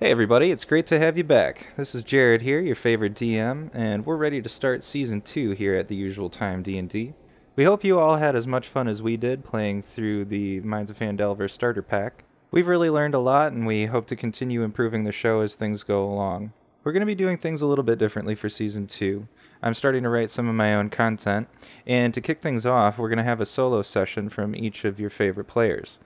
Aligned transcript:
Hey 0.00 0.12
everybody, 0.12 0.50
it's 0.50 0.64
great 0.64 0.86
to 0.86 0.98
have 0.98 1.18
you 1.18 1.24
back. 1.24 1.76
This 1.76 1.94
is 1.94 2.02
Jared 2.02 2.40
here, 2.40 2.58
your 2.58 2.74
favorite 2.74 3.12
DM, 3.12 3.68
and 3.74 4.06
we're 4.06 4.16
ready 4.16 4.40
to 4.40 4.48
start 4.48 4.82
season 4.82 5.20
2 5.20 5.50
here 5.50 5.74
at 5.74 5.88
the 5.88 5.94
usual 5.94 6.30
time 6.30 6.62
D&D. 6.62 7.12
We 7.54 7.64
hope 7.64 7.84
you 7.84 7.98
all 7.98 8.16
had 8.16 8.34
as 8.34 8.46
much 8.46 8.66
fun 8.66 8.88
as 8.88 9.02
we 9.02 9.18
did 9.18 9.44
playing 9.44 9.82
through 9.82 10.24
the 10.24 10.60
Mines 10.60 10.88
of 10.88 10.98
Phandelver 10.98 11.50
starter 11.50 11.82
pack. 11.82 12.24
We've 12.50 12.66
really 12.66 12.88
learned 12.88 13.14
a 13.14 13.18
lot 13.18 13.52
and 13.52 13.66
we 13.66 13.84
hope 13.84 14.06
to 14.06 14.16
continue 14.16 14.62
improving 14.62 15.04
the 15.04 15.12
show 15.12 15.42
as 15.42 15.54
things 15.54 15.84
go 15.84 16.02
along. 16.02 16.54
We're 16.82 16.92
going 16.92 17.00
to 17.00 17.06
be 17.06 17.14
doing 17.14 17.36
things 17.36 17.60
a 17.60 17.66
little 17.66 17.84
bit 17.84 17.98
differently 17.98 18.34
for 18.34 18.48
season 18.48 18.86
2. 18.86 19.28
I'm 19.62 19.74
starting 19.74 20.04
to 20.04 20.08
write 20.08 20.30
some 20.30 20.48
of 20.48 20.54
my 20.54 20.74
own 20.74 20.88
content, 20.88 21.46
and 21.86 22.14
to 22.14 22.22
kick 22.22 22.40
things 22.40 22.64
off, 22.64 22.96
we're 22.96 23.10
going 23.10 23.18
to 23.18 23.22
have 23.22 23.42
a 23.42 23.44
solo 23.44 23.82
session 23.82 24.30
from 24.30 24.56
each 24.56 24.86
of 24.86 24.98
your 24.98 25.10
favorite 25.10 25.46
players. 25.46 25.98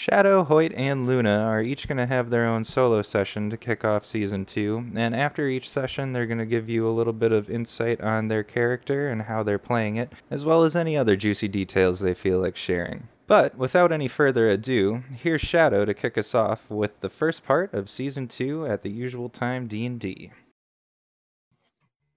Shadow, 0.00 0.44
Hoyt, 0.44 0.72
and 0.76 1.06
Luna 1.06 1.42
are 1.44 1.60
each 1.60 1.86
going 1.86 1.98
to 1.98 2.06
have 2.06 2.30
their 2.30 2.46
own 2.46 2.64
solo 2.64 3.02
session 3.02 3.50
to 3.50 3.58
kick 3.58 3.84
off 3.84 4.06
season 4.06 4.46
two, 4.46 4.86
and 4.94 5.14
after 5.14 5.46
each 5.46 5.68
session, 5.68 6.14
they're 6.14 6.24
going 6.24 6.38
to 6.38 6.46
give 6.46 6.70
you 6.70 6.88
a 6.88 6.96
little 6.96 7.12
bit 7.12 7.32
of 7.32 7.50
insight 7.50 8.00
on 8.00 8.28
their 8.28 8.42
character 8.42 9.10
and 9.10 9.20
how 9.20 9.42
they're 9.42 9.58
playing 9.58 9.96
it, 9.96 10.10
as 10.30 10.42
well 10.42 10.64
as 10.64 10.74
any 10.74 10.96
other 10.96 11.16
juicy 11.16 11.48
details 11.48 12.00
they 12.00 12.14
feel 12.14 12.40
like 12.40 12.56
sharing. 12.56 13.08
But 13.26 13.58
without 13.58 13.92
any 13.92 14.08
further 14.08 14.48
ado, 14.48 15.02
here's 15.14 15.42
Shadow 15.42 15.84
to 15.84 15.92
kick 15.92 16.16
us 16.16 16.34
off 16.34 16.70
with 16.70 17.00
the 17.00 17.10
first 17.10 17.44
part 17.44 17.74
of 17.74 17.90
season 17.90 18.26
two 18.26 18.64
at 18.64 18.80
the 18.80 18.90
usual 18.90 19.28
time 19.28 19.66
D&D. 19.66 20.32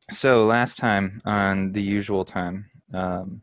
So 0.09 0.45
last 0.45 0.77
time 0.77 1.19
on 1.25 1.73
the 1.73 1.81
usual 1.81 2.23
time, 2.23 2.69
um, 2.93 3.41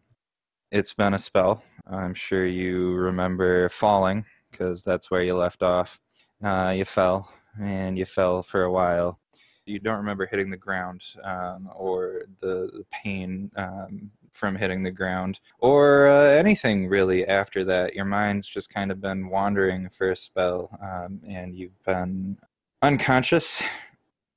it's 0.70 0.94
been 0.94 1.12
a 1.12 1.18
spell. 1.18 1.62
I'm 1.86 2.14
sure 2.14 2.46
you 2.46 2.94
remember 2.94 3.68
falling 3.68 4.24
because 4.50 4.84
that's 4.84 5.10
where 5.10 5.22
you 5.22 5.36
left 5.36 5.62
off. 5.62 5.98
Uh, 6.42 6.74
you 6.76 6.84
fell 6.84 7.32
and 7.60 7.98
you 7.98 8.04
fell 8.04 8.42
for 8.42 8.64
a 8.64 8.72
while. 8.72 9.18
You 9.66 9.78
don't 9.78 9.98
remember 9.98 10.26
hitting 10.26 10.50
the 10.50 10.56
ground 10.56 11.02
um, 11.22 11.70
or 11.74 12.22
the, 12.40 12.70
the 12.72 12.84
pain 12.90 13.50
um, 13.56 14.10
from 14.32 14.56
hitting 14.56 14.82
the 14.82 14.90
ground 14.90 15.40
or 15.58 16.08
uh, 16.08 16.28
anything 16.28 16.88
really 16.88 17.26
after 17.26 17.64
that. 17.64 17.94
Your 17.94 18.04
mind's 18.04 18.48
just 18.48 18.72
kind 18.72 18.90
of 18.90 19.00
been 19.00 19.28
wandering 19.28 19.88
for 19.88 20.10
a 20.10 20.16
spell 20.16 20.76
um, 20.82 21.20
and 21.28 21.54
you've 21.54 21.82
been 21.84 22.38
unconscious. 22.82 23.62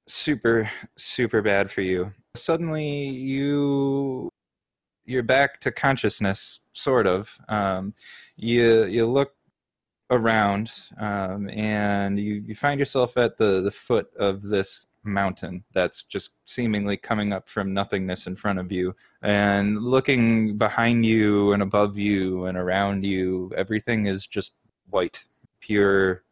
Super, 0.07 0.69
super 0.97 1.41
bad 1.41 1.71
for 1.71 1.81
you. 1.81 2.11
Suddenly, 2.35 3.07
you 3.07 4.29
you're 5.05 5.23
back 5.23 5.59
to 5.61 5.71
consciousness, 5.71 6.59
sort 6.71 7.07
of. 7.07 7.37
Um, 7.49 7.93
you 8.35 8.85
you 8.85 9.05
look 9.05 9.33
around 10.13 10.71
um, 10.99 11.49
and 11.49 12.19
you, 12.19 12.43
you 12.45 12.55
find 12.55 12.79
yourself 12.79 13.17
at 13.17 13.37
the, 13.37 13.61
the 13.61 13.71
foot 13.71 14.07
of 14.17 14.43
this 14.43 14.87
mountain 15.03 15.63
that's 15.73 16.03
just 16.03 16.31
seemingly 16.45 16.95
coming 16.95 17.33
up 17.33 17.49
from 17.49 17.73
nothingness 17.73 18.27
in 18.27 18.35
front 18.35 18.59
of 18.59 18.71
you 18.71 18.95
and 19.21 19.81
looking 19.81 20.57
behind 20.57 21.05
you 21.05 21.51
and 21.51 21.61
above 21.61 21.97
you 21.97 22.45
and 22.45 22.57
around 22.57 23.03
you 23.03 23.51
everything 23.57 24.05
is 24.05 24.27
just 24.27 24.53
white 24.89 25.25
pure 25.59 26.23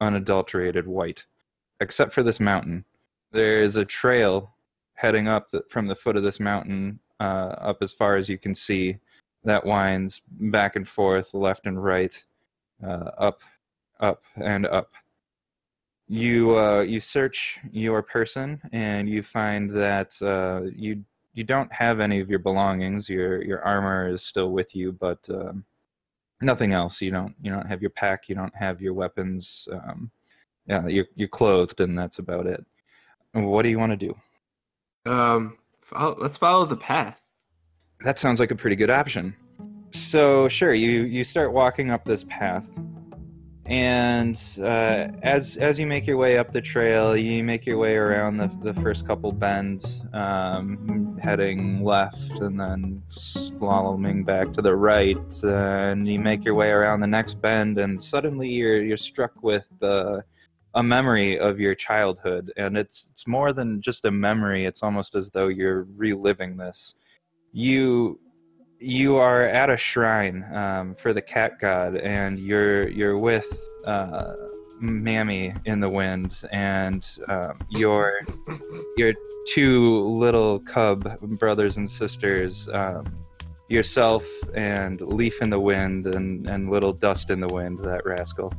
unadulterated 0.00 0.86
white 0.86 1.26
except 1.80 2.12
for 2.12 2.22
this 2.22 2.38
mountain 2.38 2.84
there's 3.32 3.76
a 3.76 3.84
trail 3.84 4.54
heading 4.94 5.26
up 5.26 5.50
the, 5.50 5.62
from 5.68 5.86
the 5.86 5.96
foot 5.96 6.16
of 6.16 6.22
this 6.22 6.38
mountain 6.38 7.00
uh, 7.20 7.54
up 7.58 7.78
as 7.82 7.92
far 7.92 8.16
as 8.16 8.28
you 8.28 8.38
can 8.38 8.54
see 8.54 8.98
that 9.44 9.64
winds 9.64 10.22
back 10.28 10.76
and 10.76 10.86
forth 10.86 11.34
left 11.34 11.66
and 11.66 11.82
right 11.82 12.24
uh, 12.84 13.10
up, 13.18 13.42
up, 14.00 14.22
and 14.36 14.66
up. 14.66 14.90
You 16.10 16.58
uh, 16.58 16.80
you 16.80 17.00
search 17.00 17.60
your 17.70 18.02
person 18.02 18.60
and 18.72 19.08
you 19.08 19.22
find 19.22 19.68
that 19.70 20.14
uh, 20.22 20.70
you 20.74 21.04
you 21.34 21.44
don't 21.44 21.72
have 21.72 22.00
any 22.00 22.20
of 22.20 22.30
your 22.30 22.38
belongings. 22.38 23.10
Your 23.10 23.42
your 23.42 23.62
armor 23.62 24.08
is 24.08 24.22
still 24.22 24.50
with 24.50 24.74
you, 24.74 24.92
but 24.92 25.28
um, 25.30 25.64
nothing 26.40 26.72
else. 26.72 27.02
You 27.02 27.10
don't 27.10 27.34
you 27.42 27.50
don't 27.50 27.66
have 27.66 27.82
your 27.82 27.90
pack. 27.90 28.28
You 28.28 28.34
don't 28.34 28.56
have 28.56 28.80
your 28.80 28.94
weapons. 28.94 29.68
Um, 29.70 30.10
yeah, 30.66 30.86
you're 30.86 31.08
you're 31.14 31.28
clothed, 31.28 31.80
and 31.80 31.98
that's 31.98 32.18
about 32.18 32.46
it. 32.46 32.64
What 33.32 33.62
do 33.62 33.68
you 33.68 33.78
want 33.78 33.98
to 33.98 34.14
do? 35.04 35.10
Um, 35.10 35.58
follow, 35.88 36.16
let's 36.18 36.36
follow 36.36 36.66
the 36.66 36.76
path. 36.76 37.20
That 38.04 38.18
sounds 38.18 38.38
like 38.40 38.50
a 38.50 38.56
pretty 38.56 38.76
good 38.76 38.90
option. 38.90 39.34
So 39.92 40.48
sure, 40.48 40.74
you 40.74 41.02
you 41.02 41.24
start 41.24 41.52
walking 41.52 41.90
up 41.90 42.04
this 42.04 42.24
path, 42.24 42.68
and 43.64 44.38
uh, 44.60 45.08
as 45.22 45.56
as 45.56 45.80
you 45.80 45.86
make 45.86 46.06
your 46.06 46.18
way 46.18 46.36
up 46.36 46.52
the 46.52 46.60
trail, 46.60 47.16
you 47.16 47.42
make 47.42 47.64
your 47.64 47.78
way 47.78 47.96
around 47.96 48.36
the 48.36 48.48
the 48.62 48.74
first 48.74 49.06
couple 49.06 49.32
bends, 49.32 50.04
um, 50.12 51.18
heading 51.22 51.82
left, 51.82 52.38
and 52.40 52.60
then 52.60 53.02
slaloming 53.08 54.26
back 54.26 54.52
to 54.52 54.62
the 54.62 54.76
right, 54.76 55.34
uh, 55.42 55.48
and 55.48 56.06
you 56.06 56.20
make 56.20 56.44
your 56.44 56.54
way 56.54 56.70
around 56.70 57.00
the 57.00 57.06
next 57.06 57.40
bend, 57.40 57.78
and 57.78 58.00
suddenly 58.02 58.48
you're 58.48 58.82
you're 58.82 58.98
struck 58.98 59.42
with 59.42 59.70
the 59.80 60.22
a 60.74 60.82
memory 60.82 61.38
of 61.38 61.58
your 61.58 61.74
childhood 61.74 62.52
and 62.56 62.76
it's 62.76 63.08
it's 63.10 63.26
more 63.26 63.52
than 63.52 63.80
just 63.80 64.04
a 64.04 64.10
memory 64.10 64.66
it's 64.66 64.82
almost 64.82 65.14
as 65.14 65.30
though 65.30 65.48
you're 65.48 65.86
reliving 65.96 66.56
this. 66.56 66.94
You 67.52 68.20
you 68.80 69.16
are 69.16 69.42
at 69.42 69.70
a 69.70 69.76
shrine 69.76 70.44
um, 70.52 70.94
for 70.94 71.12
the 71.12 71.22
cat 71.22 71.58
god, 71.60 71.96
and 71.96 72.38
you're 72.38 72.88
you're 72.88 73.18
with 73.18 73.68
uh, 73.84 74.34
Mammy 74.80 75.54
in 75.64 75.80
the 75.80 75.88
wind, 75.88 76.42
and 76.52 77.06
um, 77.28 77.58
your 77.70 78.20
your 78.96 79.14
two 79.48 79.98
little 79.98 80.60
cub 80.60 81.18
brothers 81.38 81.76
and 81.76 81.90
sisters, 81.90 82.68
um, 82.72 83.04
yourself 83.68 84.24
and 84.54 85.00
Leaf 85.00 85.42
in 85.42 85.50
the 85.50 85.60
wind, 85.60 86.06
and 86.06 86.46
and 86.46 86.70
little 86.70 86.92
Dust 86.92 87.30
in 87.30 87.40
the 87.40 87.48
wind, 87.48 87.80
that 87.80 88.04
rascal 88.04 88.52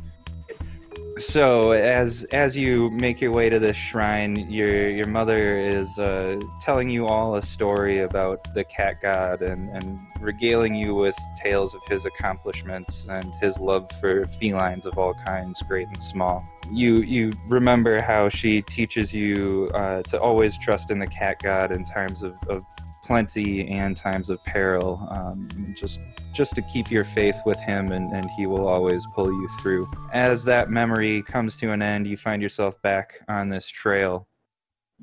so 1.19 1.71
as 1.71 2.23
as 2.31 2.57
you 2.57 2.89
make 2.91 3.21
your 3.21 3.31
way 3.31 3.49
to 3.49 3.59
this 3.59 3.75
shrine, 3.75 4.35
your 4.49 4.89
your 4.89 5.07
mother 5.07 5.57
is 5.57 5.99
uh, 5.99 6.39
telling 6.59 6.89
you 6.89 7.07
all 7.07 7.35
a 7.35 7.41
story 7.41 7.99
about 7.99 8.53
the 8.53 8.63
cat 8.63 9.01
god 9.01 9.41
and, 9.41 9.69
and 9.69 9.99
regaling 10.21 10.75
you 10.75 10.95
with 10.95 11.17
tales 11.35 11.75
of 11.75 11.81
his 11.87 12.05
accomplishments 12.05 13.07
and 13.09 13.33
his 13.35 13.59
love 13.59 13.91
for 13.99 14.25
felines 14.27 14.85
of 14.85 14.97
all 14.97 15.13
kinds, 15.13 15.61
great 15.63 15.87
and 15.87 16.01
small. 16.01 16.43
You 16.71 16.97
you 16.97 17.33
remember 17.47 18.01
how 18.01 18.29
she 18.29 18.61
teaches 18.61 19.13
you 19.13 19.69
uh, 19.73 20.03
to 20.03 20.19
always 20.19 20.57
trust 20.57 20.89
in 20.91 20.99
the 20.99 21.07
cat 21.07 21.41
god 21.41 21.71
in 21.71 21.83
times 21.83 22.23
of, 22.23 22.35
of 22.47 22.63
plenty 23.09 23.67
and 23.67 23.97
times 23.97 24.29
of 24.29 24.41
peril. 24.43 25.07
Um, 25.09 25.73
just 25.75 25.99
just 26.31 26.53
to 26.53 26.61
keep 26.61 26.91
your 26.91 27.03
faith 27.03 27.41
with 27.43 27.59
him, 27.61 27.91
and, 27.91 28.13
and 28.13 28.29
he 28.37 28.45
will 28.45 28.67
always 28.67 29.03
pull 29.15 29.31
you 29.31 29.47
through. 29.59 29.89
As 30.13 30.43
that 30.43 30.69
memory 30.69 31.23
comes 31.23 31.57
to 31.57 31.71
an 31.71 31.81
end, 31.81 32.05
you 32.05 32.15
find 32.15 32.39
yourself 32.39 32.79
back 32.83 33.19
on 33.27 33.49
this 33.49 33.65
trail. 33.65 34.27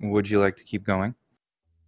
Would 0.00 0.30
you 0.30 0.38
like 0.38 0.54
to 0.54 0.64
keep 0.64 0.84
going? 0.84 1.16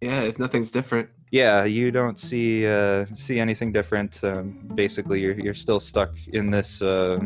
Yeah, 0.01 0.23
if 0.23 0.39
nothing's 0.39 0.71
different. 0.71 1.09
Yeah, 1.31 1.63
you 1.65 1.91
don't 1.91 2.17
see 2.17 2.65
uh, 2.65 3.05
see 3.13 3.39
anything 3.39 3.71
different. 3.71 4.23
Um, 4.23 4.59
basically, 4.73 5.21
you're 5.21 5.39
you're 5.39 5.53
still 5.53 5.79
stuck 5.79 6.11
in 6.33 6.49
this 6.49 6.81
uh, 6.81 7.19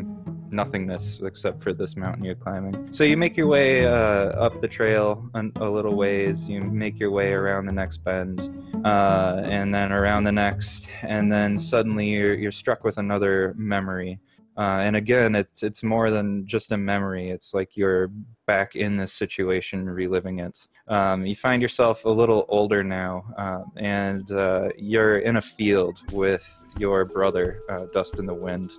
nothingness 0.50 1.22
except 1.24 1.62
for 1.62 1.74
this 1.74 1.96
mountain 1.96 2.24
you're 2.24 2.36
climbing. 2.36 2.92
So 2.92 3.06
you 3.06 3.16
make 3.16 3.38
your 3.38 3.48
way 3.48 3.86
uh, 3.86 4.30
up 4.46 4.62
the 4.62 4.68
trail 4.68 5.30
a 5.34 5.70
little 5.70 5.96
ways. 5.96 6.50
You 6.50 6.62
make 6.62 7.00
your 7.00 7.12
way 7.12 7.32
around 7.32 7.66
the 7.66 7.72
next 7.72 8.00
bend, 8.04 8.42
uh, 8.86 9.42
and 9.46 9.74
then 9.74 9.94
around 9.94 10.26
the 10.26 10.32
next, 10.34 10.90
and 11.02 11.32
then 11.32 11.58
suddenly 11.58 12.08
you're 12.10 12.34
you're 12.34 12.52
struck 12.52 12.84
with 12.84 12.98
another 12.98 13.54
memory. 13.58 14.20
Uh, 14.58 14.84
and 14.86 14.96
again, 14.98 15.34
it's 15.34 15.64
it's 15.64 15.82
more 15.82 16.12
than 16.12 16.46
just 16.46 16.72
a 16.74 16.78
memory. 16.78 17.30
It's 17.30 17.54
like 17.54 17.78
you're 17.78 18.12
back 18.46 18.76
in 18.76 18.98
this 18.98 19.14
situation, 19.14 19.90
reliving 19.90 20.40
it. 20.40 20.68
Um, 20.88 21.26
you 21.26 21.36
find 21.36 21.62
yourself 21.62 22.06
a 22.06 22.10
little 22.10 22.46
older 22.50 22.84
now, 22.84 23.26
uh, 23.38 23.64
and 23.78 24.30
uh, 24.32 24.70
you're 24.78 25.20
in 25.20 25.38
a 25.38 25.42
field 25.42 26.02
with 26.12 26.63
your 26.78 27.06
brother, 27.06 27.62
uh, 27.70 27.86
Dust 27.94 28.20
in 28.20 28.26
the 28.26 28.34
Wind, 28.34 28.72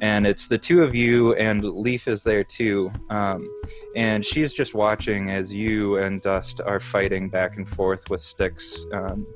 and 0.00 0.26
it's 0.26 0.48
the 0.48 0.58
two 0.58 0.82
of 0.82 0.94
you, 0.94 1.34
and 1.34 1.62
Leaf 1.64 2.08
is 2.08 2.22
there 2.22 2.44
too. 2.44 2.90
Um, 3.10 3.48
and 3.94 4.24
she's 4.24 4.52
just 4.52 4.74
watching 4.74 5.30
as 5.30 5.54
you 5.54 5.96
and 5.96 6.20
Dust 6.20 6.60
are 6.64 6.80
fighting 6.80 7.28
back 7.30 7.56
and 7.56 7.68
forth 7.68 8.10
with 8.10 8.20
sticks, 8.20 8.84
um, 8.92 9.26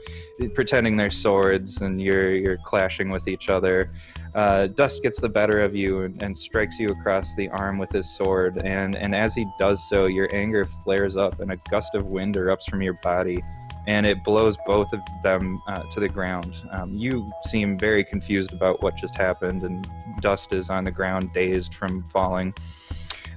pretending 0.55 0.97
they're 0.97 1.11
swords, 1.11 1.81
and 1.81 2.01
you're 2.01 2.35
you're 2.35 2.59
clashing 2.65 3.11
with 3.11 3.29
each 3.29 3.49
other. 3.49 3.93
Uh, 4.35 4.69
Dust 4.69 5.03
gets 5.03 5.21
the 5.21 5.29
better 5.29 5.61
of 5.61 5.75
you 5.75 6.03
and, 6.03 6.23
and, 6.23 6.39
strikes 6.39 6.79
you 6.79 6.89
across 6.89 7.35
the 7.35 7.49
arm 7.49 7.79
with 7.79 7.91
his 7.91 8.17
sword. 8.17 8.61
And, 8.63 8.95
and 8.95 9.15
as 9.15 9.35
he 9.35 9.45
does 9.59 9.89
so, 9.89 10.07
your 10.07 10.29
anger 10.33 10.65
flares 10.65 11.17
up, 11.17 11.41
and 11.41 11.51
a 11.51 11.57
gust 11.69 11.95
of 11.95 12.07
wind 12.07 12.37
erupts 12.37 12.71
from 12.71 12.81
your 12.81 12.99
body, 13.03 13.43
and 13.87 14.07
it 14.07 14.23
blows 14.23 14.57
both 14.67 14.93
of 14.93 15.01
them 15.23 15.61
uh, 15.67 15.83
to 15.91 16.01
the 16.01 16.09
ground. 16.09 16.55
Um, 16.71 16.95
you 16.95 17.31
seem 17.47 17.79
very 17.79 18.05
confused 18.05 18.53
about 18.53 18.83
what 18.83 18.97
just 18.97 19.17
happened, 19.17 19.63
and 19.63 19.87
Dust 20.21 20.53
is 20.53 20.71
on 20.71 20.85
the 20.85 20.91
ground, 20.91 21.33
dazed 21.33 21.75
from 21.75 22.03
falling. 22.11 22.55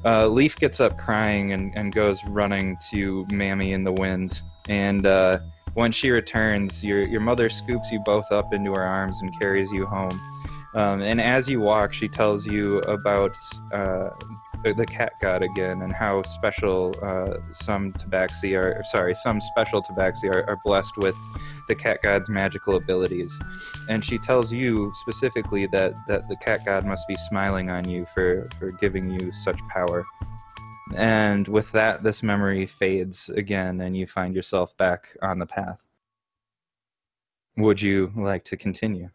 Uh, 0.06 0.28
Leaf 0.28 0.56
gets 0.58 0.80
up 0.80 0.98
crying 0.98 1.54
and, 1.54 1.72
and 1.76 1.94
goes 1.94 2.24
running 2.26 2.78
to 2.90 3.26
Mammy 3.32 3.72
in 3.72 3.84
the 3.84 3.92
wind. 3.92 4.42
And 4.68 5.06
uh, 5.06 5.40
when 5.76 5.92
she 5.92 6.10
returns, 6.10 6.84
your, 6.84 7.08
your 7.08 7.22
mother 7.22 7.50
scoops 7.50 7.92
you 7.92 8.00
both 8.00 8.32
up 8.32 8.54
into 8.54 8.74
her 8.74 8.84
arms 8.84 9.22
and 9.22 9.32
carries 9.40 9.72
you 9.72 9.86
home. 9.86 10.20
Um, 10.76 11.02
and 11.02 11.22
as 11.22 11.48
you 11.48 11.62
walk, 11.62 11.94
she 11.94 12.08
tells 12.08 12.46
you 12.46 12.80
about 12.80 13.36
uh, 13.72 14.10
the 14.72 14.86
cat 14.86 15.14
god 15.20 15.44
again 15.44 15.82
and 15.82 15.92
how 15.92 16.22
special 16.22 16.96
uh, 17.02 17.38
some 17.52 17.92
tabaxi 17.94 18.58
are 18.58 18.82
sorry 18.86 19.14
some 19.14 19.42
special 19.42 19.82
tabaxi 19.82 20.34
are, 20.34 20.48
are 20.50 20.60
blessed 20.64 20.96
with 20.98 21.16
the 21.68 21.76
cat 21.76 22.02
god's 22.02 22.30
magical 22.30 22.76
abilities. 22.76 23.38
And 23.90 24.04
she 24.04 24.18
tells 24.18 24.52
you 24.52 24.92
specifically 24.96 25.68
that 25.68 25.94
that 26.08 26.28
the 26.28 26.36
cat 26.38 26.66
god 26.66 26.86
must 26.86 27.08
be 27.08 27.16
smiling 27.16 27.70
on 27.70 27.88
you 27.88 28.06
for 28.14 28.50
for 28.60 28.72
giving 28.72 29.10
you 29.10 29.32
such 29.32 29.60
power. 29.68 30.06
And 30.96 31.48
with 31.48 31.72
that 31.72 32.04
this 32.04 32.22
memory 32.24 32.66
fades 32.66 33.30
again 33.30 33.82
and 33.82 33.96
you 33.96 34.06
find 34.06 34.36
yourself 34.36 34.76
back 34.78 35.16
on 35.22 35.40
the 35.40 35.46
path. 35.46 35.86
Would 37.58 37.82
you 37.82 38.12
like 38.16 38.44
to 38.46 38.58
continue? 38.58 39.10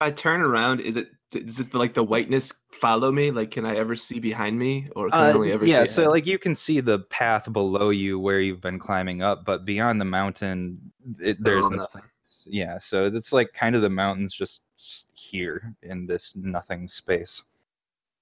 I 0.00 0.10
turn 0.10 0.40
around, 0.40 0.80
is 0.80 0.96
it 0.96 1.08
does 1.30 1.56
this 1.56 1.72
like 1.74 1.94
the 1.94 2.02
whiteness 2.02 2.52
follow 2.72 3.12
me? 3.12 3.30
Like, 3.30 3.50
can 3.50 3.64
I 3.64 3.76
ever 3.76 3.94
see 3.94 4.18
behind 4.18 4.58
me, 4.58 4.88
or 4.96 5.10
can 5.10 5.20
I 5.20 5.30
Uh, 5.30 5.34
only 5.34 5.52
ever 5.52 5.64
yeah, 5.66 5.84
so 5.84 6.10
like 6.10 6.26
you 6.26 6.38
can 6.38 6.54
see 6.54 6.80
the 6.80 7.00
path 7.00 7.52
below 7.52 7.90
you 7.90 8.18
where 8.18 8.40
you've 8.40 8.60
been 8.60 8.78
climbing 8.78 9.22
up, 9.22 9.44
but 9.44 9.64
beyond 9.64 10.00
the 10.00 10.04
mountain, 10.04 10.78
it, 11.20 11.42
there's 11.42 11.66
Oh, 11.66 11.70
nothing. 11.70 12.02
Yeah, 12.46 12.78
so 12.78 13.04
it's 13.06 13.32
like 13.32 13.52
kind 13.52 13.76
of 13.76 13.82
the 13.82 13.90
mountains 13.90 14.34
just 14.34 14.62
here 15.14 15.74
in 15.82 16.06
this 16.06 16.34
nothing 16.34 16.88
space. 16.88 17.44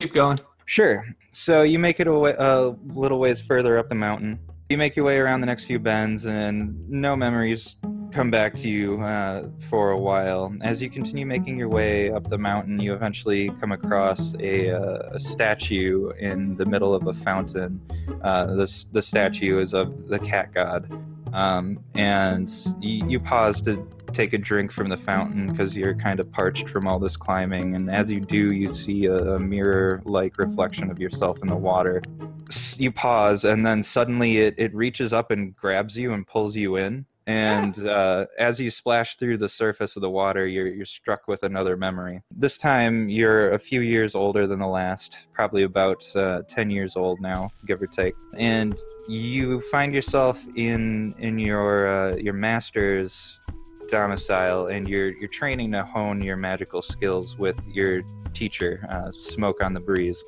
keep 0.00 0.12
going. 0.12 0.38
Sure. 0.66 1.04
So 1.30 1.62
you 1.62 1.78
make 1.78 1.98
it 2.00 2.06
a, 2.08 2.12
wa- 2.12 2.34
a 2.38 2.76
little 2.92 3.18
ways 3.20 3.40
further 3.40 3.78
up 3.78 3.88
the 3.88 3.94
mountain. 3.94 4.38
You 4.68 4.76
make 4.76 4.96
your 4.96 5.04
way 5.06 5.16
around 5.18 5.40
the 5.40 5.46
next 5.46 5.64
few 5.64 5.78
bends, 5.78 6.26
and 6.26 6.86
no 6.90 7.16
memories 7.16 7.76
come 8.12 8.30
back 8.30 8.54
to 8.54 8.68
you 8.68 9.00
uh, 9.00 9.48
for 9.58 9.90
a 9.90 9.98
while. 9.98 10.54
As 10.62 10.82
you 10.82 10.90
continue 10.90 11.26
making 11.26 11.58
your 11.58 11.68
way 11.68 12.10
up 12.10 12.28
the 12.28 12.38
mountain, 12.38 12.80
you 12.80 12.94
eventually 12.94 13.50
come 13.60 13.72
across 13.72 14.34
a, 14.40 14.70
uh, 14.70 15.10
a 15.14 15.20
statue 15.20 16.10
in 16.18 16.56
the 16.56 16.64
middle 16.64 16.94
of 16.94 17.06
a 17.06 17.12
fountain. 17.12 17.80
Uh, 18.22 18.54
this 18.54 18.84
the 18.84 19.02
statue 19.02 19.58
is 19.58 19.74
of 19.74 20.08
the 20.08 20.18
cat 20.18 20.52
god, 20.52 20.90
um, 21.32 21.78
and 21.94 22.50
you, 22.80 23.06
you 23.06 23.20
pause 23.20 23.60
to 23.62 23.86
take 24.12 24.32
a 24.32 24.38
drink 24.38 24.72
from 24.72 24.88
the 24.88 24.96
fountain 24.96 25.50
because 25.50 25.76
you're 25.76 25.94
kind 25.94 26.18
of 26.18 26.30
parched 26.32 26.68
from 26.68 26.86
all 26.86 26.98
this 26.98 27.16
climbing. 27.16 27.76
And 27.76 27.90
as 27.90 28.10
you 28.10 28.20
do, 28.20 28.52
you 28.52 28.68
see 28.68 29.06
a, 29.06 29.34
a 29.34 29.38
mirror 29.38 30.00
like 30.04 30.38
reflection 30.38 30.90
of 30.90 30.98
yourself 30.98 31.42
in 31.42 31.48
the 31.48 31.56
water. 31.56 32.02
You 32.78 32.90
pause, 32.90 33.44
and 33.44 33.66
then 33.66 33.82
suddenly 33.82 34.38
it, 34.38 34.54
it 34.56 34.74
reaches 34.74 35.12
up 35.12 35.30
and 35.30 35.54
grabs 35.54 35.98
you 35.98 36.12
and 36.14 36.26
pulls 36.26 36.56
you 36.56 36.76
in. 36.76 37.04
And 37.28 37.78
uh, 37.86 38.24
as 38.38 38.58
you 38.58 38.70
splash 38.70 39.16
through 39.16 39.36
the 39.36 39.50
surface 39.50 39.96
of 39.96 40.00
the 40.00 40.08
water, 40.08 40.46
you're, 40.46 40.66
you're 40.66 40.86
struck 40.86 41.28
with 41.28 41.42
another 41.42 41.76
memory. 41.76 42.22
This 42.34 42.56
time, 42.56 43.10
you're 43.10 43.52
a 43.52 43.58
few 43.58 43.82
years 43.82 44.14
older 44.14 44.46
than 44.46 44.60
the 44.60 44.66
last, 44.66 45.26
probably 45.34 45.64
about 45.64 46.02
uh, 46.16 46.40
10 46.48 46.70
years 46.70 46.96
old 46.96 47.20
now, 47.20 47.50
give 47.66 47.82
or 47.82 47.86
take. 47.86 48.14
And 48.38 48.78
you 49.08 49.60
find 49.60 49.92
yourself 49.92 50.42
in 50.56 51.14
in 51.18 51.38
your 51.38 51.88
uh, 51.88 52.16
your 52.16 52.34
master's 52.34 53.38
domicile 53.88 54.66
and 54.66 54.86
you're 54.86 55.10
you're 55.18 55.28
training 55.28 55.72
to 55.72 55.82
hone 55.82 56.20
your 56.20 56.36
magical 56.36 56.82
skills 56.82 57.38
with 57.38 57.66
your 57.68 58.02
teacher 58.34 58.86
uh, 58.90 59.10
smoke 59.12 59.62
on 59.62 59.72
the 59.72 59.80
breeze 59.80 60.22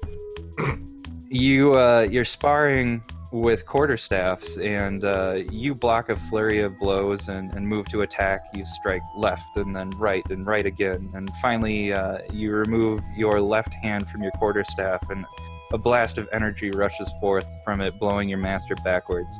you 1.28 1.74
uh, 1.74 2.08
you're 2.10 2.24
sparring 2.24 3.02
with 3.32 3.64
quarterstaffs 3.64 4.58
and 4.64 5.04
uh, 5.04 5.38
you 5.52 5.74
block 5.74 6.08
a 6.08 6.16
flurry 6.16 6.60
of 6.60 6.76
blows 6.78 7.28
and, 7.28 7.52
and 7.54 7.66
move 7.66 7.88
to 7.88 8.02
attack 8.02 8.44
you 8.54 8.66
strike 8.66 9.02
left 9.16 9.56
and 9.56 9.74
then 9.74 9.88
right 9.90 10.28
and 10.30 10.46
right 10.46 10.66
again 10.66 11.08
and 11.14 11.30
finally 11.36 11.92
uh, 11.92 12.18
you 12.32 12.50
remove 12.50 13.00
your 13.14 13.40
left 13.40 13.72
hand 13.72 14.08
from 14.08 14.22
your 14.22 14.32
quarterstaff 14.32 15.08
and 15.10 15.24
a 15.72 15.78
blast 15.78 16.18
of 16.18 16.28
energy 16.32 16.70
rushes 16.72 17.12
forth 17.20 17.46
from 17.64 17.80
it 17.80 17.98
blowing 18.00 18.28
your 18.28 18.38
master 18.38 18.74
backwards 18.84 19.38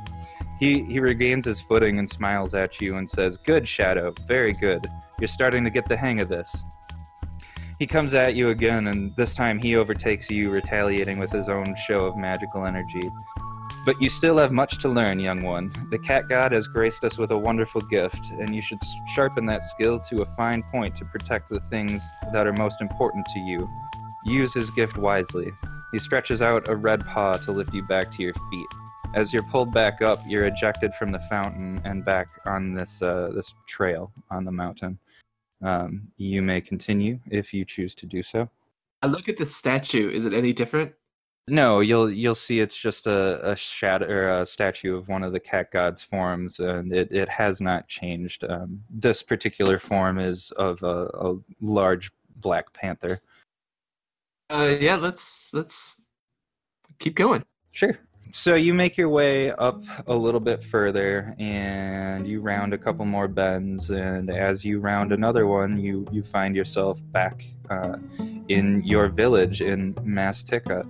he, 0.61 0.83
he 0.83 0.99
regains 0.99 1.45
his 1.45 1.59
footing 1.59 1.97
and 1.97 2.07
smiles 2.07 2.53
at 2.53 2.79
you 2.79 2.97
and 2.97 3.09
says, 3.09 3.35
Good, 3.35 3.67
Shadow, 3.67 4.13
very 4.27 4.53
good. 4.53 4.85
You're 5.19 5.27
starting 5.27 5.63
to 5.63 5.71
get 5.71 5.89
the 5.89 5.97
hang 5.97 6.21
of 6.21 6.29
this. 6.29 6.63
He 7.79 7.87
comes 7.87 8.13
at 8.13 8.35
you 8.35 8.49
again, 8.49 8.85
and 8.85 9.11
this 9.15 9.33
time 9.33 9.57
he 9.57 9.75
overtakes 9.75 10.29
you, 10.29 10.51
retaliating 10.51 11.17
with 11.17 11.31
his 11.31 11.49
own 11.49 11.75
show 11.87 12.05
of 12.05 12.15
magical 12.15 12.63
energy. 12.63 13.01
But 13.83 13.99
you 13.99 14.09
still 14.09 14.37
have 14.37 14.51
much 14.51 14.77
to 14.79 14.89
learn, 14.89 15.19
young 15.19 15.41
one. 15.41 15.73
The 15.89 15.97
cat 15.97 16.29
god 16.29 16.51
has 16.51 16.67
graced 16.67 17.03
us 17.03 17.17
with 17.17 17.31
a 17.31 17.37
wonderful 17.37 17.81
gift, 17.81 18.31
and 18.39 18.53
you 18.53 18.61
should 18.61 18.77
sharpen 19.15 19.47
that 19.47 19.63
skill 19.63 19.99
to 20.01 20.21
a 20.21 20.25
fine 20.25 20.61
point 20.61 20.95
to 20.97 21.05
protect 21.05 21.49
the 21.49 21.59
things 21.61 22.03
that 22.31 22.45
are 22.45 22.53
most 22.53 22.79
important 22.79 23.25
to 23.33 23.39
you. 23.39 23.67
Use 24.23 24.53
his 24.53 24.69
gift 24.69 24.97
wisely. 24.97 25.51
He 25.91 25.97
stretches 25.97 26.43
out 26.43 26.67
a 26.67 26.75
red 26.75 27.03
paw 27.07 27.37
to 27.37 27.51
lift 27.51 27.73
you 27.73 27.81
back 27.87 28.11
to 28.11 28.21
your 28.21 28.33
feet. 28.33 28.67
As 29.15 29.33
you're 29.33 29.43
pulled 29.43 29.73
back 29.73 30.03
up, 30.03 30.19
you're 30.27 30.45
ejected 30.45 30.93
from 30.93 31.11
the 31.11 31.19
fountain 31.19 31.81
and 31.83 32.05
back 32.05 32.27
on 32.45 32.75
this 32.75 33.01
uh, 33.01 33.31
this 33.33 33.53
trail 33.67 34.11
on 34.29 34.45
the 34.45 34.51
mountain. 34.51 34.99
Um, 35.63 36.03
you 36.17 36.43
may 36.43 36.61
continue 36.61 37.19
if 37.29 37.51
you 37.51 37.65
choose 37.65 37.95
to 37.95 38.05
do 38.05 38.21
so. 38.21 38.47
I 39.01 39.07
look 39.07 39.27
at 39.27 39.37
the 39.37 39.45
statue. 39.45 40.09
Is 40.11 40.25
it 40.25 40.33
any 40.33 40.53
different? 40.53 40.93
No, 41.47 41.79
you'll 41.79 42.09
you'll 42.11 42.35
see 42.35 42.59
it's 42.59 42.77
just 42.77 43.07
a 43.07 43.51
a 43.51 43.55
shadow 43.55 44.41
a 44.41 44.45
statue 44.45 44.95
of 44.95 45.07
one 45.07 45.23
of 45.23 45.33
the 45.33 45.39
cat 45.39 45.71
god's 45.71 46.03
forms, 46.03 46.59
and 46.59 46.93
it, 46.93 47.11
it 47.11 47.27
has 47.29 47.59
not 47.59 47.87
changed. 47.87 48.43
Um, 48.43 48.83
this 48.89 49.23
particular 49.23 49.79
form 49.79 50.19
is 50.19 50.51
of 50.51 50.83
a, 50.83 51.09
a 51.13 51.37
large 51.59 52.11
black 52.35 52.71
panther. 52.73 53.19
Uh, 54.51 54.75
yeah. 54.79 54.95
Let's 54.95 55.53
let's 55.53 55.99
keep 56.99 57.15
going. 57.15 57.43
Sure. 57.71 57.97
So 58.33 58.55
you 58.55 58.73
make 58.73 58.95
your 58.95 59.09
way 59.09 59.51
up 59.51 59.83
a 60.07 60.15
little 60.15 60.39
bit 60.39 60.63
further, 60.63 61.35
and 61.37 62.25
you 62.25 62.39
round 62.39 62.73
a 62.73 62.77
couple 62.77 63.03
more 63.03 63.27
bends. 63.27 63.89
And 63.89 64.29
as 64.29 64.63
you 64.63 64.79
round 64.79 65.11
another 65.11 65.47
one, 65.47 65.79
you 65.79 66.07
you 66.11 66.23
find 66.23 66.55
yourself 66.55 67.01
back 67.11 67.43
uh, 67.69 67.97
in 68.47 68.83
your 68.83 69.09
village 69.09 69.61
in 69.61 69.95
Mastika. 69.95 70.87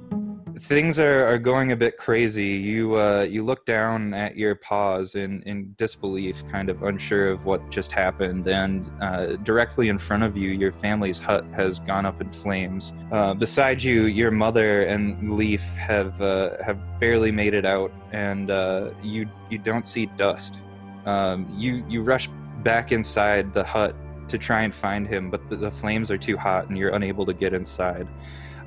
Things 0.57 0.99
are, 0.99 1.25
are 1.25 1.37
going 1.37 1.71
a 1.71 1.75
bit 1.75 1.97
crazy. 1.97 2.45
You 2.45 2.95
uh, 2.95 3.27
you 3.29 3.43
look 3.43 3.65
down 3.65 4.13
at 4.13 4.35
your 4.35 4.55
paws 4.55 5.15
in, 5.15 5.41
in 5.43 5.73
disbelief, 5.77 6.47
kind 6.49 6.69
of 6.69 6.83
unsure 6.83 7.31
of 7.31 7.45
what 7.45 7.69
just 7.69 7.91
happened, 7.91 8.47
and 8.47 8.89
uh, 9.01 9.37
directly 9.37 9.89
in 9.89 9.97
front 9.97 10.23
of 10.23 10.37
you, 10.37 10.49
your 10.49 10.71
family's 10.71 11.19
hut 11.19 11.45
has 11.53 11.79
gone 11.79 12.05
up 12.05 12.21
in 12.21 12.31
flames. 12.31 12.93
Uh, 13.11 13.33
beside 13.33 13.81
you, 13.81 14.05
your 14.05 14.31
mother 14.31 14.83
and 14.83 15.33
Leaf 15.37 15.63
have 15.75 16.21
uh, 16.21 16.61
have 16.63 16.77
barely 16.99 17.31
made 17.31 17.53
it 17.53 17.65
out, 17.65 17.91
and 18.11 18.51
uh, 18.51 18.91
you 19.01 19.27
you 19.49 19.57
don't 19.57 19.87
see 19.87 20.05
dust. 20.17 20.61
Um, 21.05 21.47
you 21.57 21.83
you 21.87 22.03
rush 22.03 22.29
back 22.63 22.91
inside 22.91 23.53
the 23.53 23.63
hut 23.63 23.95
to 24.27 24.37
try 24.37 24.61
and 24.61 24.73
find 24.73 25.07
him, 25.07 25.29
but 25.29 25.47
the, 25.47 25.55
the 25.55 25.71
flames 25.71 26.09
are 26.11 26.17
too 26.17 26.37
hot, 26.37 26.69
and 26.69 26.77
you're 26.77 26.95
unable 26.95 27.25
to 27.25 27.33
get 27.33 27.53
inside. 27.53 28.07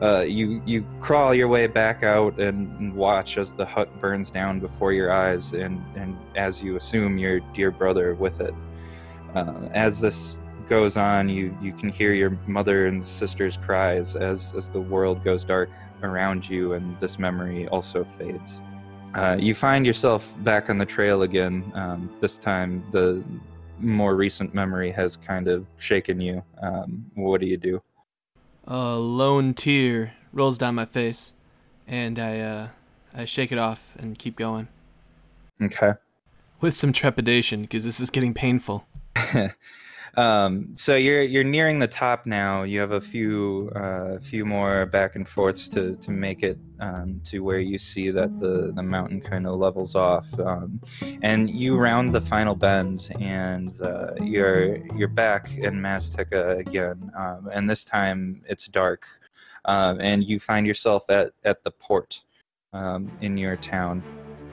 Uh, 0.03 0.21
you 0.21 0.61
you 0.67 0.85
crawl 1.01 1.35
your 1.35 1.49
way 1.49 1.67
back 1.67 2.03
out 2.03 2.39
and, 2.41 2.77
and 2.79 2.95
watch 2.95 3.39
as 3.39 3.53
the 3.53 3.65
hut 3.65 3.89
burns 4.01 4.31
down 4.31 4.61
before 4.61 4.93
your 4.93 5.13
eyes, 5.13 5.53
and, 5.55 5.83
and 5.97 6.17
as 6.37 6.63
you 6.63 6.77
assume 6.77 7.19
your 7.19 7.41
dear 7.53 7.71
brother 7.71 8.15
with 8.15 8.41
it. 8.41 8.55
Uh, 9.35 9.69
as 9.73 10.01
this 10.01 10.39
goes 10.69 10.97
on, 10.97 11.29
you, 11.29 11.57
you 11.61 11.73
can 11.73 11.91
hear 11.91 12.13
your 12.13 12.39
mother 12.47 12.87
and 12.87 13.07
sister's 13.07 13.57
cries 13.57 14.17
as, 14.17 14.55
as 14.57 14.71
the 14.71 14.81
world 14.81 15.23
goes 15.23 15.45
dark 15.45 15.71
around 16.03 16.49
you, 16.49 16.73
and 16.73 16.99
this 17.01 17.19
memory 17.19 17.69
also 17.69 18.05
fades. 18.05 18.61
Uh, 19.15 19.37
you 19.39 19.55
find 19.55 19.87
yourself 19.87 20.35
back 20.43 20.71
on 20.71 20.79
the 20.79 20.87
trail 20.87 21.23
again. 21.23 21.71
Um, 21.75 22.11
this 22.21 22.37
time, 22.37 22.85
the 22.91 23.23
more 23.79 24.17
recent 24.17 24.55
memory 24.55 24.91
has 24.91 25.17
kind 25.17 25.49
of 25.49 25.67
shaken 25.77 26.21
you. 26.21 26.43
Um, 26.63 27.05
what 27.15 27.41
do 27.41 27.47
you 27.47 27.57
do? 27.57 27.83
A 28.67 28.95
lone 28.97 29.53
tear 29.55 30.15
rolls 30.33 30.57
down 30.59 30.75
my 30.75 30.87
face, 30.87 31.33
and 31.87 32.19
I 32.19 32.41
uh, 32.41 32.69
I 33.15 33.25
shake 33.27 33.53
it 33.53 33.59
off 33.59 33.95
and 33.99 34.19
keep 34.19 34.37
going 34.37 34.69
Okay. 35.61 35.93
with 36.61 36.75
some 36.75 36.93
trepidation 36.93 37.63
because 37.63 37.85
this 37.85 38.01
is 38.01 38.11
getting 38.11 38.33
painful. 38.35 38.87
um, 40.17 40.75
so 40.75 40.97
you're 40.97 41.23
you're 41.23 41.45
nearing 41.45 41.79
the 41.79 41.89
top 41.89 42.27
now. 42.27 42.63
You 42.63 42.81
have 42.81 42.93
a 42.93 43.01
few 43.01 43.71
uh, 43.75 44.19
few 44.19 44.45
more 44.45 44.87
back 44.87 45.17
and 45.17 45.27
forths 45.29 45.69
to, 45.71 45.97
to 45.97 46.11
make 46.11 46.43
it 46.43 46.59
um, 46.81 47.21
to 47.25 47.41
where 47.41 47.59
you 47.59 47.79
see 47.79 48.11
that 48.11 48.39
the, 48.39 48.73
the 48.75 48.83
mountain 48.83 49.21
kind 49.21 49.47
of 49.47 49.57
levels 49.59 49.95
off, 49.95 50.29
um, 50.41 50.81
and 51.23 51.51
you 51.51 51.77
round 51.77 52.15
the 52.15 52.21
final 52.21 52.55
bend, 52.55 53.11
and 53.21 53.81
uh, 53.81 54.15
you're 54.23 54.79
you're 54.97 55.09
back 55.09 55.53
in 55.57 55.75
Mastika 55.81 56.59
again, 56.59 57.11
um, 57.17 57.49
and 57.53 57.69
this 57.71 57.85
time 57.85 58.43
it's 58.49 58.67
dark, 58.69 59.07
um, 59.65 60.01
and 60.01 60.25
you 60.25 60.39
find 60.41 60.67
yourself 60.67 61.11
at 61.11 61.33
at 61.45 61.65
the 61.65 61.71
port. 61.71 62.23
um, 62.75 63.11
in 63.21 63.39
your 63.39 63.57
town, 63.57 64.03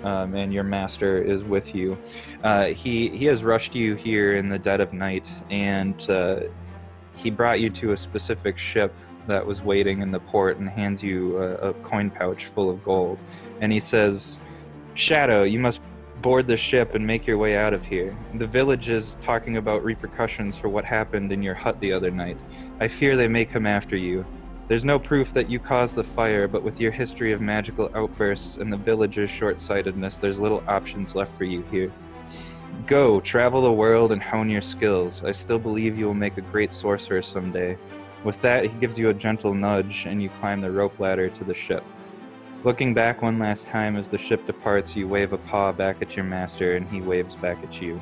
um, 0.04 0.36
and 0.36 0.54
your 0.54 0.64
master 0.64 1.22
is 1.22 1.44
with 1.44 1.76
you. 1.76 1.98
Uh, 2.44 2.68
he 2.68 3.10
he 3.10 3.26
has 3.26 3.44
rushed 3.44 3.76
you 3.76 3.96
here 3.96 4.36
in 4.36 4.48
the 4.50 4.60
dead 4.60 4.82
of 4.82 4.94
night, 4.94 5.44
and 5.50 6.10
uh, 6.10 6.42
he 7.16 7.30
brought 7.30 7.60
you 7.60 7.70
to 7.70 7.92
a 7.92 7.98
specific 7.98 8.58
ship 8.58 8.94
that 9.28 9.46
was 9.46 9.62
waiting 9.62 10.02
in 10.02 10.12
the 10.12 10.20
port, 10.20 10.58
and 10.58 10.68
hands 10.70 11.04
you 11.04 11.38
a, 11.38 11.70
a 11.70 11.74
coin 11.76 12.10
pouch 12.10 12.46
full 12.46 12.70
of 12.70 12.84
gold, 12.84 13.20
and 13.62 13.72
he 13.72 13.80
says, 13.80 14.40
"Shadow, 14.94 15.44
you 15.44 15.60
must." 15.60 15.82
Board 16.22 16.46
the 16.46 16.56
ship 16.56 16.94
and 16.94 17.08
make 17.08 17.26
your 17.26 17.40
way 17.40 17.58
out 17.58 17.74
of 17.74 17.84
here. 17.84 18.16
The 18.36 18.46
village 18.46 18.90
is 18.90 19.18
talking 19.22 19.58
about 19.58 19.84
repercussions 19.84 20.56
for 20.56 20.70
what 20.70 20.86
happened 20.86 21.32
in 21.32 21.42
your 21.42 21.56
hut 21.56 21.80
the 21.80 21.92
other 21.92 22.12
night. 22.12 22.38
I 22.80 22.88
fear 22.90 23.18
they 23.18 23.28
may 23.28 23.44
come 23.44 23.66
after 23.66 23.98
you. 23.98 24.24
There's 24.72 24.86
no 24.86 25.00
proof 25.00 25.34
that 25.34 25.50
you 25.50 25.60
caused 25.60 25.96
the 25.96 26.04
fire, 26.06 26.48
but 26.48 26.64
with 26.64 26.80
your 26.80 26.94
history 26.94 27.34
of 27.34 27.42
magical 27.42 27.92
outbursts 27.94 28.56
and 28.56 28.72
the 28.72 28.78
villagers' 28.78 29.30
short 29.30 29.60
sightedness, 29.60 30.20
there's 30.20 30.40
little 30.40 30.64
options 30.66 31.14
left 31.14 31.38
for 31.38 31.44
you 31.44 31.62
here. 31.64 31.92
Go, 32.88 33.20
travel 33.20 33.62
the 33.62 33.74
world 33.74 34.14
and 34.14 34.24
hone 34.24 34.50
your 34.50 34.62
skills. 34.62 35.26
I 35.26 35.34
still 35.34 35.60
believe 35.60 35.98
you 36.00 36.06
will 36.06 36.14
make 36.14 36.38
a 36.38 36.42
great 36.42 36.72
sorcerer 36.72 37.22
someday. 37.22 37.78
With 38.24 38.40
that, 38.44 38.64
he 38.64 38.80
gives 38.80 38.98
you 38.98 39.10
a 39.10 39.14
gentle 39.14 39.54
nudge, 39.54 40.06
and 40.06 40.24
you 40.24 40.30
climb 40.40 40.62
the 40.62 40.72
rope 40.72 40.98
ladder 41.02 41.28
to 41.28 41.44
the 41.44 41.54
ship. 41.54 41.84
Looking 42.64 42.94
back 42.94 43.22
one 43.22 43.40
last 43.40 43.68
time 43.68 43.98
as 43.98 44.08
the 44.08 44.18
ship 44.18 44.48
departs, 44.48 44.96
you 44.96 45.06
wave 45.06 45.34
a 45.34 45.38
paw 45.38 45.74
back 45.74 46.02
at 46.02 46.16
your 46.16 46.24
master, 46.24 46.78
and 46.78 46.88
he 46.88 47.02
waves 47.02 47.36
back 47.36 47.62
at 47.62 47.82
you. 47.82 48.00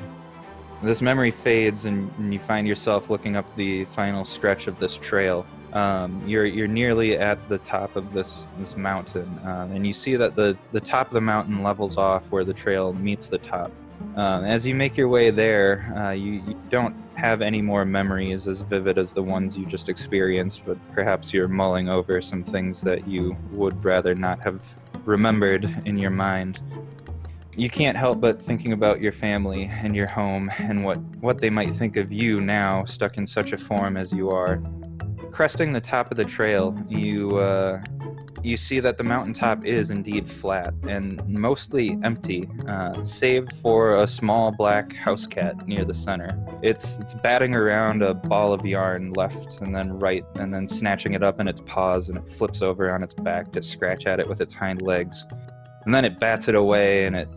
This 0.82 1.02
memory 1.02 1.30
fades, 1.30 1.84
and, 1.84 2.10
and 2.18 2.32
you 2.32 2.40
find 2.40 2.66
yourself 2.66 3.10
looking 3.10 3.36
up 3.36 3.54
the 3.56 3.84
final 3.86 4.24
stretch 4.24 4.66
of 4.66 4.78
this 4.78 4.96
trail. 4.96 5.46
Um, 5.72 6.26
you're 6.26 6.46
you're 6.46 6.66
nearly 6.66 7.16
at 7.18 7.48
the 7.48 7.58
top 7.58 7.96
of 7.96 8.12
this 8.12 8.48
this 8.58 8.76
mountain, 8.76 9.38
um, 9.44 9.72
and 9.72 9.86
you 9.86 9.92
see 9.92 10.16
that 10.16 10.34
the 10.34 10.56
the 10.72 10.80
top 10.80 11.08
of 11.08 11.12
the 11.12 11.20
mountain 11.20 11.62
levels 11.62 11.96
off 11.96 12.30
where 12.30 12.44
the 12.44 12.54
trail 12.54 12.92
meets 12.92 13.28
the 13.28 13.38
top. 13.38 13.70
Um, 14.16 14.44
as 14.44 14.66
you 14.66 14.74
make 14.74 14.96
your 14.96 15.08
way 15.08 15.30
there, 15.30 15.94
uh, 15.96 16.10
you, 16.12 16.42
you 16.46 16.60
don't 16.70 16.96
have 17.14 17.42
any 17.42 17.60
more 17.60 17.84
memories 17.84 18.48
as 18.48 18.62
vivid 18.62 18.98
as 18.98 19.12
the 19.12 19.22
ones 19.22 19.56
you 19.56 19.66
just 19.66 19.88
experienced, 19.88 20.64
but 20.64 20.78
perhaps 20.92 21.32
you're 21.32 21.48
mulling 21.48 21.88
over 21.88 22.20
some 22.20 22.42
things 22.42 22.80
that 22.80 23.06
you 23.06 23.36
would 23.52 23.84
rather 23.84 24.14
not 24.14 24.40
have 24.40 24.66
remembered 25.04 25.82
in 25.84 25.98
your 25.98 26.10
mind. 26.10 26.60
You 27.56 27.68
can't 27.68 27.96
help 27.96 28.20
but 28.20 28.40
thinking 28.40 28.72
about 28.72 29.00
your 29.00 29.12
family 29.12 29.64
and 29.64 29.94
your 29.94 30.10
home 30.10 30.50
and 30.58 30.84
what, 30.84 30.98
what 31.20 31.40
they 31.40 31.50
might 31.50 31.70
think 31.74 31.96
of 31.96 32.12
you 32.12 32.40
now, 32.40 32.84
stuck 32.84 33.18
in 33.18 33.26
such 33.26 33.52
a 33.52 33.58
form 33.58 33.96
as 33.96 34.12
you 34.12 34.30
are. 34.30 34.62
Cresting 35.30 35.72
the 35.72 35.80
top 35.80 36.10
of 36.10 36.16
the 36.16 36.24
trail, 36.24 36.76
you 36.88 37.36
uh, 37.36 37.82
you 38.42 38.56
see 38.56 38.80
that 38.80 38.96
the 38.96 39.04
mountaintop 39.04 39.64
is 39.64 39.90
indeed 39.90 40.28
flat 40.28 40.72
and 40.88 41.26
mostly 41.28 41.98
empty, 42.02 42.48
uh, 42.66 43.02
save 43.04 43.46
for 43.60 44.02
a 44.02 44.06
small 44.06 44.50
black 44.50 44.94
house 44.94 45.26
cat 45.26 45.68
near 45.68 45.84
the 45.84 45.94
center. 45.94 46.36
It's 46.62 46.98
it's 46.98 47.14
batting 47.14 47.54
around 47.54 48.02
a 48.02 48.14
ball 48.14 48.52
of 48.52 48.64
yarn 48.64 49.12
left 49.12 49.60
and 49.60 49.74
then 49.74 49.98
right, 49.98 50.24
and 50.36 50.52
then 50.52 50.66
snatching 50.66 51.12
it 51.14 51.22
up 51.22 51.40
in 51.40 51.48
its 51.48 51.60
paws, 51.60 52.08
and 52.08 52.18
it 52.18 52.28
flips 52.28 52.62
over 52.62 52.90
on 52.90 53.02
its 53.02 53.14
back 53.14 53.52
to 53.52 53.62
scratch 53.62 54.06
at 54.06 54.20
it 54.20 54.28
with 54.28 54.40
its 54.40 54.54
hind 54.54 54.82
legs, 54.82 55.26
and 55.84 55.94
then 55.94 56.04
it 56.04 56.18
bats 56.18 56.48
it 56.48 56.54
away, 56.54 57.04
and 57.04 57.16
it 57.16 57.28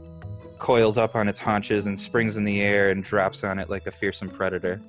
coils 0.60 0.98
up 0.98 1.16
on 1.16 1.28
its 1.28 1.40
haunches 1.40 1.88
and 1.88 2.00
springs 2.00 2.38
in 2.38 2.44
the 2.44 2.62
air 2.62 2.90
and 2.90 3.04
drops 3.04 3.44
on 3.44 3.60
it 3.60 3.70
like 3.70 3.86
a 3.86 3.92
fearsome 3.92 4.30
predator. 4.30 4.80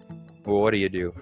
Well, 0.44 0.60
what 0.60 0.70
do 0.70 0.76
you 0.76 0.88
do? 0.88 1.12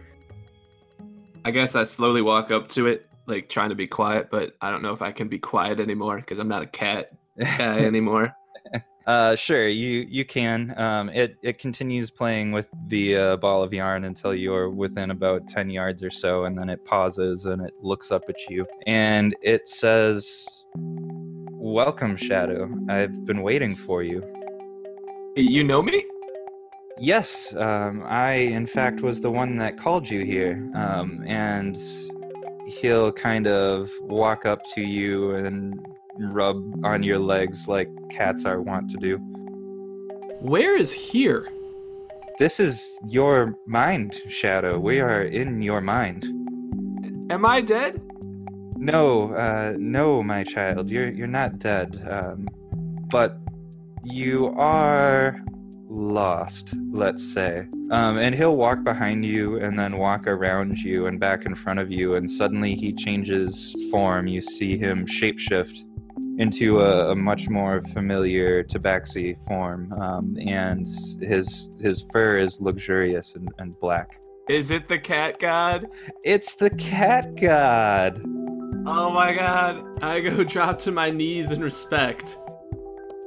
I 1.45 1.51
guess 1.51 1.75
I 1.75 1.85
slowly 1.85 2.23
walk 2.23 2.51
up 2.51 2.69
to 2.69 2.87
it, 2.87 3.09
like 3.27 3.49
trying 3.49 3.71
to 3.71 3.75
be 3.75 3.87
quiet, 3.87 4.29
but 4.31 4.55
I 4.61 4.71
don't 4.71 4.83
know 4.83 4.93
if 4.93 5.03
I 5.03 5.11
can 5.11 5.29
be 5.29 5.39
quiet 5.39 5.81
anymore 5.81 6.17
because 6.17 6.39
I'm 6.39 6.49
not 6.49 6.63
a 6.63 6.67
cat 6.67 7.13
guy 7.39 7.79
anymore. 7.85 8.35
Uh, 9.07 9.35
sure, 9.35 9.67
you 9.67 10.07
you 10.09 10.25
can. 10.25 10.79
Um, 10.79 11.09
it 11.09 11.37
it 11.43 11.59
continues 11.59 12.11
playing 12.11 12.53
with 12.53 12.71
the 12.87 13.17
uh, 13.17 13.37
ball 13.39 13.63
of 13.63 13.73
yarn 13.73 14.05
until 14.05 14.35
you're 14.35 14.71
within 14.71 15.11
about 15.11 15.49
ten 15.49 15.71
yards 15.71 16.05
or 16.05 16.11
so, 16.11 16.45
and 16.45 16.57
then 16.57 16.69
it 16.69 16.85
pauses 16.85 17.47
and 17.47 17.63
it 17.63 17.73
looks 17.81 18.13
up 18.13 18.23
at 18.29 18.49
you 18.49 18.67
and 18.87 19.35
it 19.43 19.67
says, 19.67 20.65
"Welcome, 21.73 22.17
Shadow. 22.17 22.69
I've 22.91 23.25
been 23.25 23.41
waiting 23.41 23.75
for 23.75 24.03
you." 24.03 24.23
You 25.37 25.65
know 25.65 25.81
me? 25.81 26.05
Yes, 26.99 27.57
um, 27.57 28.03
I 28.05 28.33
in 28.33 28.67
fact 28.67 29.01
was 29.01 29.23
the 29.23 29.31
one 29.31 29.57
that 29.57 29.79
called 29.79 30.09
you 30.09 30.23
here, 30.23 30.71
um, 30.75 31.25
and 31.27 31.79
he'll 32.67 33.11
kind 33.11 33.47
of 33.47 33.91
walk 34.03 34.45
up 34.45 34.61
to 34.75 34.83
you 34.83 35.35
and 35.35 35.81
rub 36.19 36.85
on 36.85 37.03
your 37.03 37.19
legs 37.19 37.69
like 37.69 37.89
cats 38.11 38.45
are 38.45 38.61
wont 38.61 38.91
to 38.91 38.99
do. 38.99 39.17
Where 40.43 40.77
is 40.77 40.93
here? 40.93 41.49
This 42.39 42.61
is 42.61 42.99
your 43.09 43.55
mind, 43.67 44.21
Shadow. 44.29 44.79
We 44.79 45.01
are 45.01 45.23
in 45.23 45.63
your 45.63 45.81
mind. 45.81 46.27
Am 47.31 47.47
I 47.47 47.63
dead? 47.63 48.01
No, 48.83 49.33
uh, 49.35 49.77
no, 49.79 50.25
my 50.25 50.43
child. 50.43 50.91
You're 50.91 51.09
you're 51.09 51.29
not 51.29 51.61
dead. 51.61 52.05
Um, 52.11 52.49
but 53.11 53.39
you 54.03 54.53
are 54.57 55.41
lost, 55.89 56.75
let's 56.91 57.23
say. 57.23 57.69
Um, 57.93 58.19
and 58.19 58.35
he'll 58.35 58.57
walk 58.57 58.83
behind 58.83 59.25
you 59.25 59.61
and 59.61 59.79
then 59.79 59.99
walk 59.99 60.27
around 60.27 60.81
you 60.81 61.07
and 61.07 61.21
back 61.21 61.47
in 61.47 61.55
front 61.55 61.79
of 61.79 61.93
you, 61.93 62.17
and 62.17 62.29
suddenly 62.29 62.75
he 62.75 62.93
changes 62.93 63.73
form. 63.93 64.27
You 64.27 64.41
see 64.41 64.77
him 64.77 65.07
shapeshift 65.07 65.85
into 66.41 66.81
a, 66.81 67.13
a 67.13 67.15
much 67.15 67.49
more 67.49 67.83
familiar 67.83 68.65
tabaxi 68.65 69.39
form, 69.47 69.93
um, 69.93 70.37
and 70.45 70.89
his 71.21 71.71
his 71.81 72.05
fur 72.11 72.37
is 72.37 72.61
luxurious 72.61 73.37
and, 73.37 73.49
and 73.59 73.79
black. 73.79 74.19
Is 74.49 74.73
it 74.73 74.89
the 74.89 74.99
cat 74.99 75.39
god? 75.39 75.87
It's 76.25 76.57
the 76.57 76.71
cat 76.71 77.37
god. 77.37 78.42
Oh 78.85 79.11
my 79.11 79.33
god. 79.33 80.03
I 80.03 80.21
go 80.21 80.43
drop 80.55 80.79
to 80.79 80.93
my 80.93 81.11
knees 81.11 81.53
in 81.53 81.61
respect. 81.61 82.39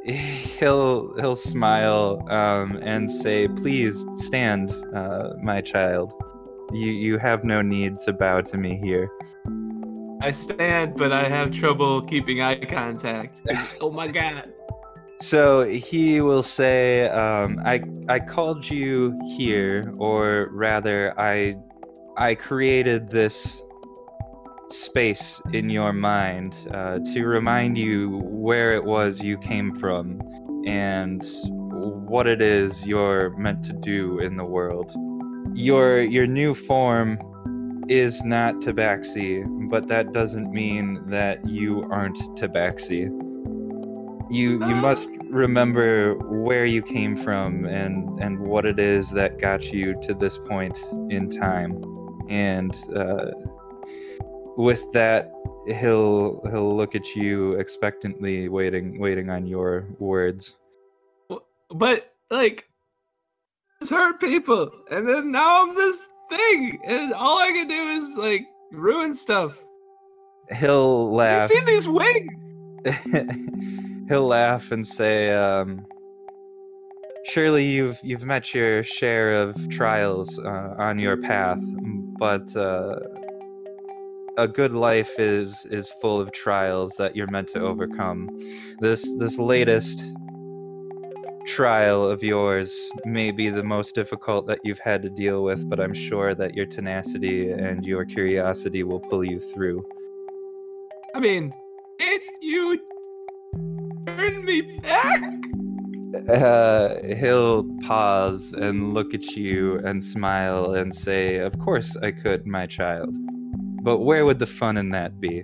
he'll 0.03 1.15
he'll 1.19 1.35
smile 1.35 2.21
um, 2.29 2.77
and 2.81 3.09
say, 3.09 3.47
"Please 3.47 4.05
stand, 4.15 4.71
uh, 4.93 5.29
my 5.41 5.61
child. 5.61 6.13
You 6.73 6.91
you 6.91 7.17
have 7.17 7.43
no 7.43 7.61
need 7.61 7.97
to 7.99 8.13
bow 8.13 8.41
to 8.41 8.57
me 8.57 8.75
here." 8.75 9.09
I 10.21 10.31
stand, 10.31 10.95
but 10.95 11.11
I 11.11 11.29
have 11.29 11.51
trouble 11.51 12.01
keeping 12.01 12.41
eye 12.41 12.65
contact. 12.65 13.41
oh 13.81 13.91
my 13.91 14.07
god. 14.07 14.51
So 15.21 15.63
he 15.63 16.19
will 16.19 16.43
say, 16.43 17.07
um, 17.09 17.61
"I 17.63 17.81
I 18.09 18.19
called 18.19 18.69
you 18.69 19.17
here, 19.37 19.93
or 19.97 20.49
rather, 20.51 21.13
I 21.17 21.55
I 22.17 22.35
created 22.35 23.07
this 23.07 23.64
space 24.69 25.41
in 25.53 25.69
your 25.69 25.93
mind 25.93 26.67
uh, 26.73 26.99
to 27.13 27.25
remind 27.25 27.77
you 27.77 28.19
where 28.23 28.73
it 28.73 28.83
was 28.83 29.21
you 29.21 29.37
came 29.37 29.73
from 29.75 30.21
and 30.65 31.23
what 32.07 32.27
it 32.27 32.41
is 32.41 32.87
you're 32.87 33.29
meant 33.37 33.63
to 33.63 33.73
do 33.73 34.19
in 34.19 34.37
the 34.37 34.45
world. 34.45 34.93
Your 35.53 36.01
your 36.01 36.27
new 36.27 36.53
form 36.53 37.19
is 37.87 38.23
not 38.23 38.55
Tabaxi, 38.55 39.45
but 39.69 39.87
that 39.87 40.11
doesn't 40.11 40.51
mean 40.51 41.07
that 41.07 41.47
you 41.47 41.83
aren't 41.91 42.17
Tabaxi. 42.37 43.03
You 44.31 44.65
you 44.65 44.75
must 44.75 45.07
remember 45.29 46.15
where 46.15 46.65
you 46.65 46.81
came 46.81 47.15
from 47.15 47.65
and 47.65 48.19
and 48.19 48.39
what 48.39 48.65
it 48.65 48.79
is 48.79 49.11
that 49.11 49.39
got 49.39 49.71
you 49.71 49.93
to 50.01 50.13
this 50.13 50.37
point 50.37 50.77
in 51.09 51.29
time. 51.29 51.83
And 52.27 52.75
uh, 52.95 53.31
with 54.57 54.91
that, 54.93 55.31
he'll 55.67 56.41
he'll 56.49 56.75
look 56.75 56.95
at 56.95 57.15
you 57.15 57.53
expectantly, 57.53 58.49
waiting 58.49 58.99
waiting 58.99 59.29
on 59.29 59.45
your 59.45 59.87
words. 59.99 60.57
But 61.69 62.13
like, 62.29 62.69
just 63.79 63.91
hurt 63.91 64.19
people, 64.19 64.71
and 64.91 65.07
then 65.07 65.31
now 65.31 65.63
I'm 65.63 65.75
this 65.75 66.07
thing, 66.29 66.79
and 66.85 67.13
all 67.13 67.37
I 67.39 67.51
can 67.51 67.67
do 67.67 67.73
is 67.73 68.15
like 68.15 68.45
ruin 68.71 69.13
stuff. 69.13 69.61
He'll 70.57 71.11
laugh. 71.11 71.49
You 71.49 71.57
see 71.57 71.65
these 71.65 71.87
wings? 71.87 72.31
he'll 74.09 74.27
laugh 74.27 74.71
and 74.71 74.85
say, 74.85 75.33
um, 75.33 75.85
"Surely 77.25 77.65
you've 77.65 77.99
you've 78.03 78.25
met 78.25 78.53
your 78.53 78.83
share 78.83 79.41
of 79.41 79.69
trials 79.69 80.39
uh, 80.39 80.75
on 80.77 80.99
your 80.99 81.17
path, 81.17 81.61
but." 82.19 82.55
Uh, 82.55 82.99
a 84.37 84.47
good 84.47 84.73
life 84.73 85.19
is 85.19 85.65
is 85.67 85.89
full 86.01 86.19
of 86.19 86.31
trials 86.31 86.95
that 86.97 87.15
you're 87.15 87.29
meant 87.31 87.47
to 87.49 87.59
overcome. 87.59 88.29
This 88.79 89.17
this 89.17 89.37
latest 89.39 90.01
trial 91.47 92.03
of 92.03 92.23
yours 92.23 92.89
may 93.05 93.31
be 93.31 93.49
the 93.49 93.63
most 93.63 93.95
difficult 93.95 94.47
that 94.47 94.59
you've 94.63 94.79
had 94.79 95.01
to 95.03 95.09
deal 95.09 95.43
with, 95.43 95.69
but 95.69 95.79
I'm 95.79 95.93
sure 95.93 96.33
that 96.35 96.55
your 96.55 96.65
tenacity 96.65 97.51
and 97.51 97.85
your 97.85 98.03
curiosity 98.03 98.83
will 98.83 98.99
pull 98.99 99.23
you 99.23 99.39
through. 99.39 99.85
I 101.13 101.19
mean, 101.19 101.53
it 101.99 102.21
you 102.41 102.79
turn 104.05 104.43
me 104.43 104.61
back? 104.79 105.21
Uh, 106.29 106.95
he'll 107.15 107.65
pause 107.85 108.53
and 108.53 108.93
look 108.93 109.13
at 109.13 109.35
you 109.35 109.79
and 109.79 110.03
smile 110.03 110.73
and 110.73 110.93
say, 110.95 111.37
Of 111.37 111.59
course 111.59 111.95
I 111.97 112.11
could, 112.11 112.45
my 112.47 112.65
child. 112.65 113.15
But 113.85 113.99
where 113.99 114.25
would 114.25 114.39
the 114.39 114.47
fun 114.47 114.77
in 114.77 114.89
that 114.89 115.21
be? 115.21 115.43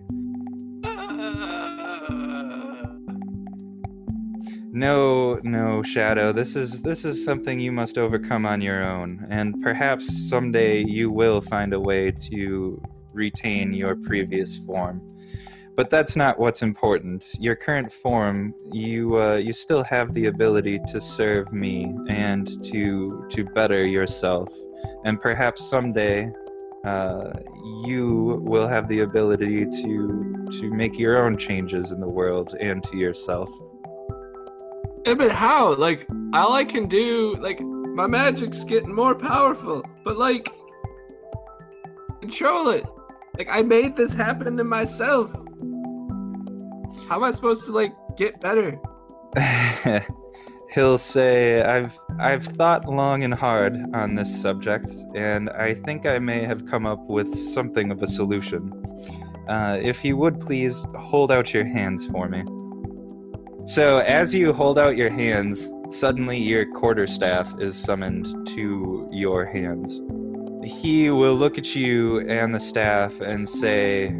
No, 4.73 5.39
no, 5.43 5.83
Shadow. 5.83 6.31
This 6.31 6.55
is 6.55 6.81
this 6.81 7.05
is 7.05 7.23
something 7.23 7.59
you 7.59 7.71
must 7.71 7.99
overcome 7.99 8.47
on 8.47 8.59
your 8.59 8.83
own, 8.83 9.27
and 9.29 9.61
perhaps 9.61 10.27
someday 10.27 10.83
you 10.83 11.11
will 11.11 11.39
find 11.39 11.71
a 11.73 11.79
way 11.79 12.09
to 12.31 12.81
retain 13.13 13.73
your 13.73 13.95
previous 13.95 14.57
form. 14.57 15.07
But 15.75 15.91
that's 15.91 16.15
not 16.15 16.39
what's 16.39 16.63
important. 16.63 17.35
Your 17.39 17.55
current 17.55 17.91
form, 17.91 18.55
you 18.71 19.19
uh, 19.19 19.35
you 19.35 19.53
still 19.53 19.83
have 19.83 20.15
the 20.15 20.25
ability 20.25 20.79
to 20.87 20.99
serve 20.99 21.53
me 21.53 21.93
and 22.07 22.47
to 22.71 23.27
to 23.29 23.43
better 23.43 23.85
yourself, 23.85 24.51
and 25.05 25.19
perhaps 25.19 25.63
someday 25.63 26.31
uh, 26.85 27.31
you 27.85 28.41
will 28.43 28.67
have 28.67 28.87
the 28.87 29.01
ability 29.01 29.65
to 29.65 30.47
to 30.59 30.69
make 30.69 30.97
your 30.97 31.23
own 31.23 31.37
changes 31.37 31.91
in 31.91 31.99
the 31.99 32.09
world 32.09 32.55
and 32.59 32.83
to 32.83 32.97
yourself. 32.97 33.49
Yeah, 35.05 35.13
but 35.13 35.31
how? 35.31 35.75
Like, 35.75 36.07
all 36.33 36.53
I 36.53 36.63
can 36.63 36.87
do, 36.87 37.35
like, 37.39 37.59
my 37.61 38.05
magic's 38.05 38.63
getting 38.63 38.93
more 38.93 39.15
powerful, 39.15 39.83
but 40.03 40.17
like, 40.17 40.51
control 42.19 42.69
it. 42.69 42.85
Like, 43.37 43.47
I 43.49 43.61
made 43.61 43.95
this 43.95 44.13
happen 44.13 44.57
to 44.57 44.63
myself. 44.63 45.31
How 47.07 47.15
am 47.17 47.23
I 47.23 47.31
supposed 47.31 47.65
to 47.65 47.71
like 47.71 47.93
get 48.15 48.39
better? 48.39 48.79
He'll 50.73 50.97
say, 50.97 51.61
"I've 51.61 51.97
I've 52.17 52.45
thought 52.45 52.87
long 52.87 53.23
and 53.23 53.33
hard 53.33 53.77
on 53.93 54.15
this 54.15 54.41
subject, 54.41 54.93
and 55.15 55.49
I 55.49 55.73
think 55.73 56.05
I 56.05 56.17
may 56.19 56.43
have 56.43 56.65
come 56.65 56.85
up 56.85 57.09
with 57.09 57.33
something 57.35 57.91
of 57.91 58.01
a 58.01 58.07
solution. 58.07 58.71
Uh, 59.49 59.77
if 59.81 60.05
you 60.05 60.15
would 60.15 60.39
please 60.39 60.85
hold 60.97 61.29
out 61.31 61.53
your 61.53 61.65
hands 61.65 62.05
for 62.05 62.29
me." 62.29 62.43
So, 63.65 63.97
as 63.99 64.33
you 64.33 64.53
hold 64.53 64.79
out 64.79 64.95
your 64.95 65.09
hands, 65.09 65.69
suddenly 65.89 66.37
your 66.37 66.65
quarterstaff 66.65 67.53
is 67.59 67.75
summoned 67.75 68.47
to 68.55 69.07
your 69.11 69.45
hands. 69.45 70.01
He 70.63 71.09
will 71.09 71.35
look 71.35 71.57
at 71.57 71.75
you 71.75 72.21
and 72.21 72.55
the 72.55 72.59
staff 72.59 73.19
and 73.19 73.47
say, 73.47 74.15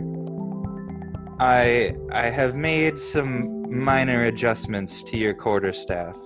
I 1.40 1.96
I 2.12 2.30
have 2.30 2.56
made 2.56 3.00
some 3.00 3.84
minor 3.84 4.26
adjustments 4.26 5.02
to 5.04 5.18
your 5.18 5.34
quarterstaff. 5.34 6.18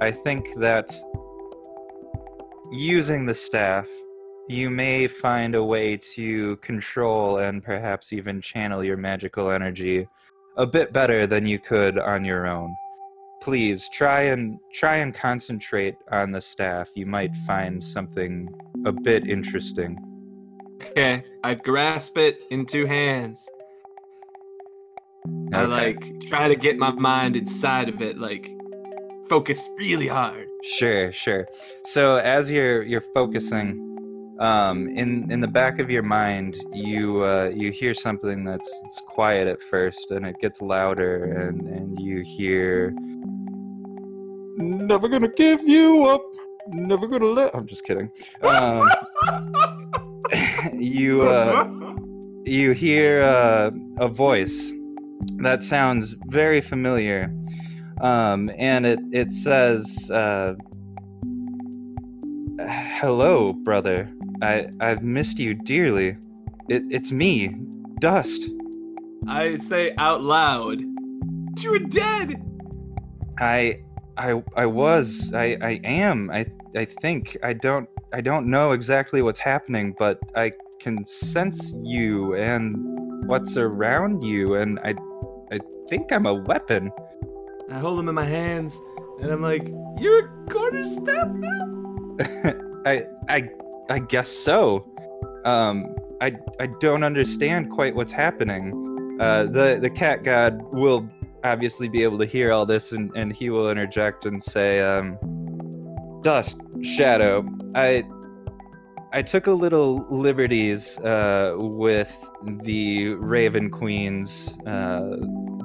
I 0.00 0.10
think 0.10 0.54
that 0.56 0.94
using 2.70 3.24
the 3.24 3.34
staff, 3.34 3.88
you 4.48 4.68
may 4.68 5.06
find 5.06 5.54
a 5.54 5.64
way 5.64 5.96
to 6.14 6.56
control 6.56 7.38
and 7.38 7.64
perhaps 7.64 8.12
even 8.12 8.42
channel 8.42 8.84
your 8.84 8.98
magical 8.98 9.50
energy 9.50 10.06
a 10.58 10.66
bit 10.66 10.92
better 10.92 11.26
than 11.26 11.46
you 11.46 11.58
could 11.58 11.98
on 11.98 12.24
your 12.24 12.46
own. 12.46 12.76
Please 13.40 13.88
try 13.92 14.22
and 14.22 14.58
try 14.72 14.96
and 14.96 15.14
concentrate 15.14 15.96
on 16.10 16.30
the 16.30 16.40
staff. 16.40 16.90
You 16.94 17.06
might 17.06 17.34
find 17.34 17.82
something 17.82 18.48
a 18.84 18.92
bit 18.92 19.26
interesting. 19.26 19.98
Okay, 20.90 21.24
I 21.42 21.54
grasp 21.54 22.18
it 22.18 22.40
in 22.50 22.66
two 22.66 22.84
hands. 22.84 23.48
I 25.52 25.64
like 25.64 26.20
try 26.28 26.48
to 26.48 26.56
get 26.56 26.76
my 26.76 26.92
mind 26.92 27.34
inside 27.34 27.88
of 27.88 28.00
it, 28.02 28.18
like 28.18 28.55
focus 29.28 29.68
really 29.78 30.08
hard. 30.08 30.48
Sure, 30.62 31.12
sure. 31.12 31.46
So 31.84 32.16
as 32.16 32.50
you're 32.50 32.82
you're 32.82 33.00
focusing, 33.14 33.86
um, 34.38 34.88
in 34.88 35.30
in 35.30 35.40
the 35.40 35.48
back 35.48 35.78
of 35.78 35.90
your 35.90 36.02
mind, 36.02 36.56
you 36.72 37.24
uh, 37.24 37.50
you 37.54 37.72
hear 37.72 37.94
something 37.94 38.44
that's 38.44 38.70
it's 38.84 39.00
quiet 39.00 39.48
at 39.48 39.60
first, 39.62 40.10
and 40.10 40.26
it 40.26 40.36
gets 40.40 40.60
louder, 40.60 41.24
and 41.24 41.60
and 41.62 41.98
you 42.00 42.20
hear, 42.20 42.92
"Never 44.56 45.08
gonna 45.08 45.28
give 45.28 45.62
you 45.62 46.04
up, 46.04 46.22
never 46.68 47.06
gonna 47.06 47.26
let." 47.26 47.54
I'm 47.54 47.66
just 47.66 47.84
kidding. 47.84 48.10
Um, 48.42 48.90
you 50.74 51.22
uh, 51.22 51.68
you 52.44 52.72
hear 52.72 53.22
uh, 53.22 53.70
a 53.98 54.08
voice 54.08 54.72
that 55.38 55.62
sounds 55.62 56.14
very 56.28 56.60
familiar 56.60 57.32
um, 58.00 58.50
and 58.56 58.86
it 58.86 59.00
it 59.12 59.32
says 59.32 60.10
uh, 60.10 60.54
hello 62.58 63.52
brother. 63.52 64.10
I 64.42 64.68
i've 64.80 65.02
missed 65.02 65.38
you 65.38 65.54
dearly. 65.54 66.16
It, 66.68 66.82
it's 66.90 67.12
me 67.12 67.54
dust. 68.00 68.50
I 69.28 69.56
say 69.56 69.94
out 69.98 70.22
loud, 70.22 70.80
"You 70.80 71.70
were 71.70 71.78
dead." 71.78 72.42
i 73.38 73.80
i 74.16 74.42
i 74.56 74.66
was. 74.66 75.32
I 75.34 75.56
i 75.60 75.80
am. 75.84 76.30
I 76.30 76.46
i 76.74 76.84
think. 76.84 77.36
I 77.42 77.52
don't 77.52 77.88
i 78.12 78.20
don't 78.20 78.46
know 78.46 78.72
exactly 78.72 79.20
what's 79.22 79.38
happening 79.38 79.94
but 79.98 80.18
i 80.36 80.50
can 80.80 81.04
sense 81.04 81.74
you 81.82 82.34
and 82.34 82.74
what's 83.28 83.56
around 83.56 84.22
you 84.22 84.54
and 84.54 84.78
i 84.80 84.94
i 85.52 85.58
think 85.88 86.12
i'm 86.12 86.26
a 86.26 86.34
weapon 86.34 86.90
I 87.70 87.78
hold 87.78 87.98
them 87.98 88.08
in 88.08 88.14
my 88.14 88.24
hands, 88.24 88.80
and 89.20 89.30
I'm 89.30 89.42
like, 89.42 89.68
"You're 89.98 90.26
a 90.26 90.50
quarterstaff 90.50 91.28
now." 91.28 92.16
I 92.86 93.04
I 93.28 93.48
I 93.90 93.98
guess 93.98 94.28
so. 94.28 94.88
Um, 95.44 95.94
I 96.20 96.36
I 96.60 96.68
don't 96.80 97.02
understand 97.02 97.70
quite 97.70 97.94
what's 97.94 98.12
happening. 98.12 99.16
Uh, 99.20 99.44
the 99.44 99.78
the 99.80 99.90
cat 99.90 100.22
god 100.22 100.62
will 100.72 101.08
obviously 101.42 101.88
be 101.88 102.02
able 102.02 102.18
to 102.18 102.26
hear 102.26 102.52
all 102.52 102.66
this, 102.66 102.92
and, 102.92 103.10
and 103.16 103.34
he 103.34 103.50
will 103.50 103.70
interject 103.70 104.26
and 104.26 104.40
say, 104.40 104.80
um, 104.80 105.18
"Dust, 106.22 106.60
shadow, 106.82 107.46
I." 107.74 108.04
I 109.12 109.22
took 109.22 109.46
a 109.46 109.52
little 109.52 110.04
liberties 110.10 110.98
uh, 110.98 111.54
with 111.56 112.12
the 112.42 113.14
Raven 113.14 113.70
Queen's 113.70 114.58
uh, 114.66 115.16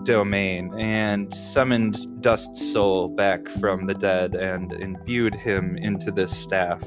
domain 0.03 0.73
and 0.77 1.33
summoned 1.33 2.21
Dust's 2.21 2.71
soul 2.71 3.09
back 3.09 3.47
from 3.47 3.85
the 3.85 3.93
dead 3.93 4.35
and 4.35 4.71
imbued 4.73 5.35
him 5.35 5.77
into 5.77 6.11
this 6.11 6.35
staff. 6.35 6.83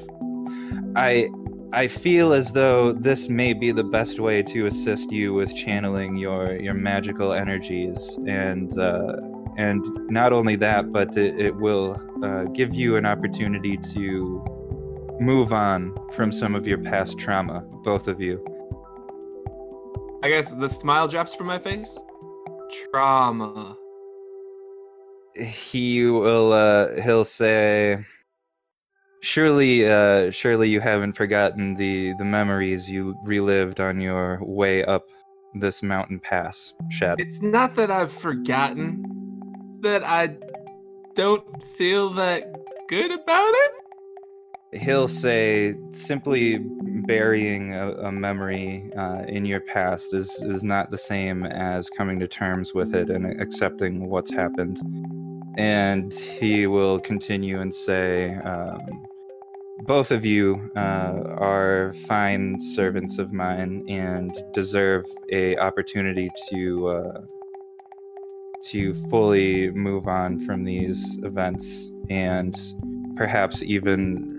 I 0.95 1.29
I 1.73 1.87
feel 1.87 2.31
as 2.31 2.53
though 2.53 2.93
this 2.93 3.27
may 3.27 3.53
be 3.53 3.71
the 3.71 3.83
best 3.83 4.19
way 4.19 4.41
to 4.43 4.65
assist 4.65 5.11
you 5.11 5.33
with 5.33 5.53
channeling 5.55 6.15
your 6.15 6.55
your 6.55 6.73
magical 6.73 7.33
energies 7.33 8.17
and 8.27 8.77
uh, 8.77 9.17
and 9.57 9.85
not 10.09 10.33
only 10.33 10.55
that, 10.57 10.91
but 10.91 11.17
it, 11.17 11.39
it 11.39 11.55
will 11.55 12.01
uh, 12.23 12.43
give 12.45 12.73
you 12.73 12.97
an 12.97 13.05
opportunity 13.05 13.77
to 13.77 14.43
move 15.19 15.53
on 15.53 15.95
from 16.11 16.31
some 16.31 16.55
of 16.55 16.67
your 16.67 16.77
past 16.77 17.17
trauma, 17.17 17.61
both 17.83 18.07
of 18.07 18.19
you. 18.19 18.43
I 20.23 20.29
guess 20.29 20.51
the 20.51 20.67
smile 20.67 21.07
drops 21.07 21.33
from 21.33 21.47
my 21.47 21.59
face. 21.59 21.97
Trauma. 22.91 23.77
he 25.35 26.05
will 26.05 26.53
uh 26.53 27.01
he'll 27.01 27.25
say 27.25 27.97
surely 29.21 29.85
uh 29.89 30.31
surely 30.31 30.69
you 30.69 30.79
haven't 30.79 31.13
forgotten 31.13 31.73
the 31.75 32.13
the 32.13 32.23
memories 32.23 32.89
you 32.89 33.15
relived 33.25 33.79
on 33.79 33.99
your 33.99 34.39
way 34.41 34.83
up 34.85 35.03
this 35.55 35.81
mountain 35.83 36.19
pass 36.19 36.73
shadow 36.89 37.15
It's 37.21 37.41
not 37.41 37.75
that 37.75 37.89
I've 37.91 38.11
forgotten, 38.11 39.79
that 39.81 40.03
I 40.03 40.35
don't 41.15 41.45
feel 41.77 42.09
that 42.15 42.53
good 42.89 43.11
about 43.11 43.53
it. 43.55 43.71
He'll 44.77 45.07
say 45.07 45.75
simply 45.91 46.59
burying 47.07 47.73
a, 47.73 47.91
a 47.93 48.11
memory 48.11 48.91
uh, 48.97 49.23
in 49.27 49.45
your 49.45 49.61
past 49.61 50.13
is 50.13 50.29
is 50.43 50.63
not 50.63 50.91
the 50.91 50.97
same 50.97 51.45
as 51.45 51.89
coming 51.89 52.19
to 52.19 52.27
terms 52.27 52.73
with 52.73 52.95
it 52.95 53.09
and 53.09 53.39
accepting 53.41 54.09
what's 54.09 54.31
happened. 54.31 54.79
And 55.57 56.13
he 56.13 56.67
will 56.67 56.99
continue 56.99 57.61
and 57.61 57.73
say 57.73 58.35
um, 58.35 58.79
both 59.85 60.11
of 60.11 60.25
you 60.25 60.69
uh, 60.75 61.21
are 61.37 61.93
fine 62.07 62.59
servants 62.59 63.19
of 63.19 63.31
mine 63.31 63.85
and 63.87 64.35
deserve 64.53 65.05
a 65.31 65.57
opportunity 65.57 66.29
to 66.49 66.87
uh, 66.89 67.21
to 68.69 68.93
fully 69.09 69.69
move 69.71 70.07
on 70.07 70.39
from 70.39 70.63
these 70.63 71.19
events 71.23 71.91
and 72.09 72.55
perhaps 73.15 73.61
even 73.63 74.34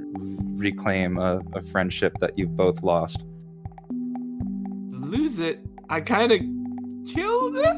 reclaim 0.57 1.19
a, 1.19 1.41
a 1.55 1.63
friendship 1.63 2.19
that 2.21 2.39
you've 2.39 2.57
both 2.57 2.83
lost. 2.83 3.25
Lose 4.91 5.39
it. 5.39 5.61
I 5.89 6.01
kind 6.01 6.33
of 6.33 6.41
killed 7.13 7.57
it. 7.59 7.77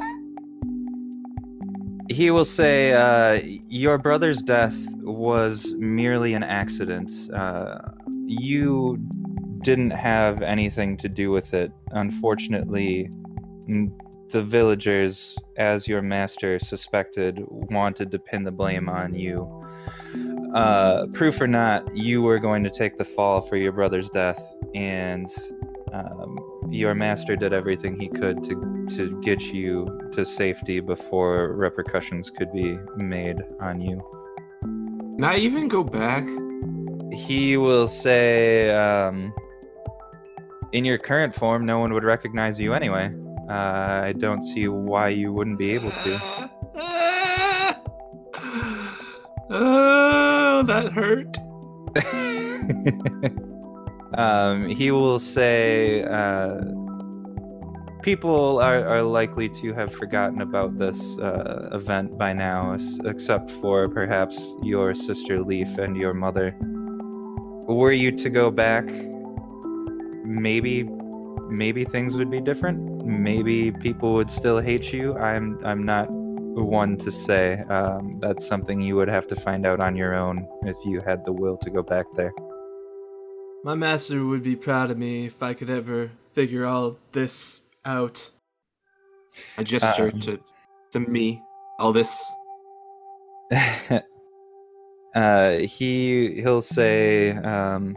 he 2.10 2.30
will 2.30 2.44
say, 2.44 2.92
uh, 2.92 3.40
Your 3.68 3.98
brother's 3.98 4.40
death 4.40 4.76
was 5.02 5.74
merely 5.78 6.34
an 6.34 6.42
accident. 6.42 7.12
Uh, 7.32 7.78
you 8.26 8.98
didn't 9.62 9.90
have 9.90 10.42
anything 10.42 10.96
to 10.96 11.08
do 11.08 11.30
with 11.30 11.52
it. 11.54 11.72
Unfortunately, 11.90 13.10
the 14.30 14.42
villagers, 14.42 15.36
as 15.56 15.88
your 15.88 16.02
master 16.02 16.58
suspected, 16.58 17.42
wanted 17.48 18.10
to 18.10 18.18
pin 18.18 18.44
the 18.44 18.52
blame 18.52 18.88
on 18.88 19.14
you. 19.14 19.62
Uh, 20.54 21.06
proof 21.08 21.40
or 21.40 21.46
not, 21.46 21.94
you 21.96 22.22
were 22.22 22.38
going 22.38 22.64
to 22.64 22.70
take 22.70 22.96
the 22.96 23.04
fall 23.04 23.40
for 23.40 23.56
your 23.56 23.72
brother's 23.72 24.08
death, 24.08 24.40
and 24.74 25.28
um, 25.92 26.38
your 26.70 26.94
master 26.94 27.36
did 27.36 27.52
everything 27.52 27.98
he 27.98 28.08
could 28.08 28.42
to 28.44 28.86
to 28.96 29.20
get 29.20 29.52
you 29.52 30.08
to 30.12 30.24
safety 30.24 30.80
before 30.80 31.52
repercussions 31.52 32.30
could 32.30 32.50
be 32.52 32.78
made 32.96 33.42
on 33.60 33.80
you. 33.80 34.02
Not 35.18 35.38
even 35.38 35.68
go 35.68 35.84
back. 35.84 36.26
He 37.12 37.56
will 37.56 37.86
say, 37.86 38.70
um, 38.70 39.34
"In 40.72 40.84
your 40.84 40.98
current 40.98 41.34
form, 41.34 41.66
no 41.66 41.78
one 41.78 41.92
would 41.92 42.04
recognize 42.04 42.58
you 42.58 42.72
anyway. 42.72 43.12
Uh, 43.50 44.02
I 44.04 44.14
don't 44.18 44.42
see 44.42 44.68
why 44.68 45.08
you 45.08 45.32
wouldn't 45.32 45.58
be 45.58 45.72
able 45.72 45.90
to." 45.90 46.48
That 50.62 50.92
hurt. 50.92 51.36
um, 54.18 54.68
he 54.68 54.90
will 54.90 55.18
say, 55.18 56.04
uh, 56.04 56.60
people 58.02 58.58
are, 58.60 58.86
are 58.86 59.02
likely 59.02 59.48
to 59.48 59.72
have 59.72 59.92
forgotten 59.92 60.40
about 60.40 60.78
this 60.78 61.18
uh, 61.18 61.68
event 61.72 62.16
by 62.16 62.32
now, 62.32 62.76
except 63.04 63.50
for 63.50 63.88
perhaps 63.88 64.54
your 64.62 64.94
sister 64.94 65.40
Leaf 65.42 65.78
and 65.78 65.96
your 65.96 66.14
mother. 66.14 66.56
Were 66.60 67.92
you 67.92 68.12
to 68.12 68.30
go 68.30 68.50
back, 68.50 68.90
maybe, 70.24 70.84
maybe 71.48 71.84
things 71.84 72.16
would 72.16 72.30
be 72.30 72.40
different. 72.40 73.04
Maybe 73.04 73.72
people 73.72 74.14
would 74.14 74.30
still 74.30 74.58
hate 74.58 74.92
you. 74.92 75.14
I'm, 75.16 75.58
I'm 75.64 75.82
not 75.82 76.08
one 76.64 76.96
to 76.98 77.10
say. 77.10 77.58
Um, 77.68 78.18
that's 78.20 78.46
something 78.46 78.80
you 78.80 78.96
would 78.96 79.08
have 79.08 79.26
to 79.28 79.36
find 79.36 79.66
out 79.66 79.80
on 79.80 79.96
your 79.96 80.14
own 80.14 80.46
if 80.62 80.76
you 80.84 81.00
had 81.00 81.24
the 81.24 81.32
will 81.32 81.56
to 81.58 81.70
go 81.70 81.82
back 81.82 82.06
there. 82.14 82.32
My 83.64 83.74
master 83.74 84.24
would 84.24 84.42
be 84.42 84.56
proud 84.56 84.90
of 84.90 84.98
me 84.98 85.26
if 85.26 85.42
I 85.42 85.54
could 85.54 85.70
ever 85.70 86.10
figure 86.30 86.64
all 86.64 86.96
this 87.12 87.60
out. 87.84 88.30
A 89.56 89.64
gesture 89.64 90.10
um, 90.12 90.20
to 90.20 90.40
to 90.92 91.00
me. 91.00 91.42
All 91.78 91.92
this. 91.92 92.24
uh, 95.14 95.50
he 95.52 96.40
he'll 96.40 96.62
say, 96.62 97.32
um, 97.32 97.96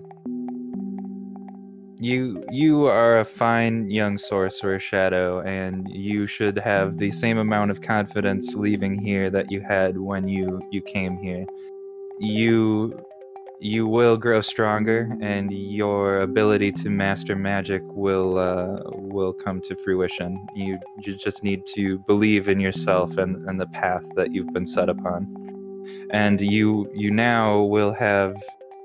"You 2.02 2.44
you 2.52 2.88
are 2.88 3.20
a 3.20 3.26
fine 3.26 3.92
young 3.92 4.18
sorcerer, 4.18 4.80
Shadow, 4.80 5.42
and 5.42 5.88
you 5.88 6.26
should 6.26 6.58
have 6.58 6.98
the 6.98 7.12
same 7.12 7.38
amount 7.38 7.70
of 7.70 7.82
confidence 7.82 8.56
leaving 8.56 8.98
here 8.98 9.30
that 9.30 9.52
you 9.52 9.62
had 9.62 10.00
when 10.00 10.28
you 10.28 10.60
you 10.72 10.82
came 10.82 11.16
here. 11.18 11.46
You 12.20 13.00
you 13.60 13.86
will 13.86 14.18
grow 14.18 14.42
stronger, 14.42 15.16
and 15.22 15.54
your 15.54 16.22
ability 16.22 16.72
to 16.72 16.90
master 16.90 17.36
magic 17.36 17.84
will 17.94 18.40
uh, 18.40 18.80
will 18.96 19.32
come 19.32 19.62
to 19.62 19.76
fruition. 19.76 20.44
You, 20.56 20.80
you 21.06 21.16
just 21.16 21.44
need 21.44 21.68
to 21.76 22.00
believe 22.00 22.50
in 22.50 22.60
yourself 22.60 23.20
and, 23.20 23.48
and 23.48 23.62
the 23.62 23.68
path 23.68 24.10
that 24.16 24.34
you've 24.34 24.52
been 24.52 24.66
set 24.66 24.90
upon, 24.90 25.28
and 26.10 26.42
you 26.42 26.90
you 26.96 27.12
now 27.12 27.62
will 27.62 27.94
have 27.94 28.36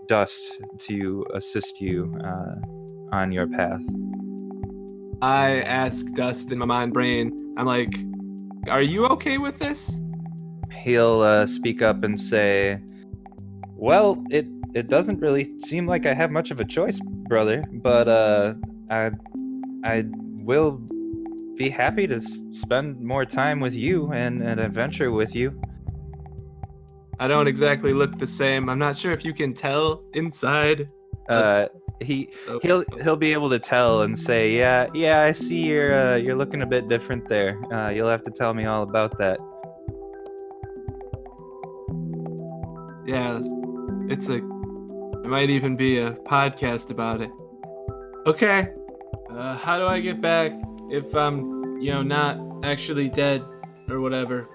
dust 0.06 0.60
to 0.80 1.24
assist 1.32 1.80
you 1.80 2.14
uh, 2.22 2.56
on 3.12 3.32
your 3.32 3.46
path. 3.46 3.82
I 5.22 5.62
ask 5.62 6.06
Dust 6.12 6.52
in 6.52 6.58
my 6.58 6.66
mind 6.66 6.92
brain. 6.92 7.54
I'm 7.56 7.66
like, 7.66 7.94
"Are 8.68 8.82
you 8.82 9.06
okay 9.06 9.38
with 9.38 9.58
this?" 9.58 9.98
He'll 10.82 11.20
uh, 11.20 11.46
speak 11.46 11.82
up 11.82 12.04
and 12.04 12.20
say, 12.20 12.80
"Well, 13.74 14.22
it 14.30 14.46
it 14.74 14.88
doesn't 14.88 15.20
really 15.20 15.58
seem 15.60 15.86
like 15.86 16.04
I 16.04 16.12
have 16.12 16.30
much 16.30 16.50
of 16.50 16.60
a 16.60 16.64
choice, 16.64 17.00
brother. 17.00 17.64
But 17.72 18.08
uh, 18.08 18.54
I 18.90 19.10
I 19.84 20.04
will 20.44 20.82
be 21.56 21.70
happy 21.70 22.06
to 22.06 22.16
s- 22.16 22.42
spend 22.52 23.00
more 23.00 23.24
time 23.24 23.58
with 23.60 23.74
you 23.74 24.12
and 24.12 24.42
an 24.42 24.58
adventure 24.58 25.10
with 25.10 25.34
you. 25.34 25.58
I 27.18 27.26
don't 27.28 27.46
exactly 27.46 27.94
look 27.94 28.18
the 28.18 28.26
same. 28.26 28.68
I'm 28.68 28.78
not 28.78 28.96
sure 28.96 29.12
if 29.12 29.24
you 29.24 29.32
can 29.32 29.54
tell 29.54 30.04
inside. 30.12 30.90
Uh, 31.30 31.66
he 32.00 32.30
oh. 32.48 32.60
he'll 32.62 32.84
he'll 33.02 33.16
be 33.16 33.32
able 33.32 33.48
to 33.50 33.58
tell 33.58 34.02
and 34.02 34.18
say, 34.18 34.56
yeah, 34.56 34.86
yeah, 34.94 35.22
I 35.22 35.32
see 35.32 35.66
you're 35.66 35.94
uh, 35.94 36.16
you're 36.16 36.34
looking 36.34 36.62
a 36.62 36.66
bit 36.66 36.88
different 36.88 37.28
there. 37.28 37.58
Uh, 37.72 37.90
you'll 37.90 38.08
have 38.08 38.22
to 38.24 38.30
tell 38.30 38.54
me 38.54 38.66
all 38.66 38.82
about 38.82 39.16
that. 39.18 39.38
Yeah, 43.06 43.40
it's 44.08 44.28
a 44.28 44.36
It 44.36 45.28
might 45.28 45.50
even 45.50 45.76
be 45.76 45.98
a 45.98 46.12
podcast 46.12 46.90
about 46.90 47.20
it. 47.20 47.30
Okay. 48.26 48.68
Uh, 49.30 49.56
how 49.56 49.78
do 49.78 49.86
I 49.86 50.00
get 50.00 50.20
back 50.20 50.52
if 50.90 51.14
I'm, 51.14 51.80
you 51.80 51.90
know, 51.90 52.02
not 52.02 52.40
actually 52.64 53.08
dead 53.08 53.44
or 53.88 54.00
whatever? 54.00 54.48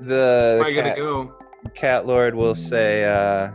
The, 0.00 0.58
the 0.60 0.64
I 0.64 0.72
gotta 0.72 0.94
go. 0.96 1.34
Cat 1.74 2.06
Lord 2.06 2.34
will 2.34 2.54
say, 2.54 3.04
uh, 3.04 3.50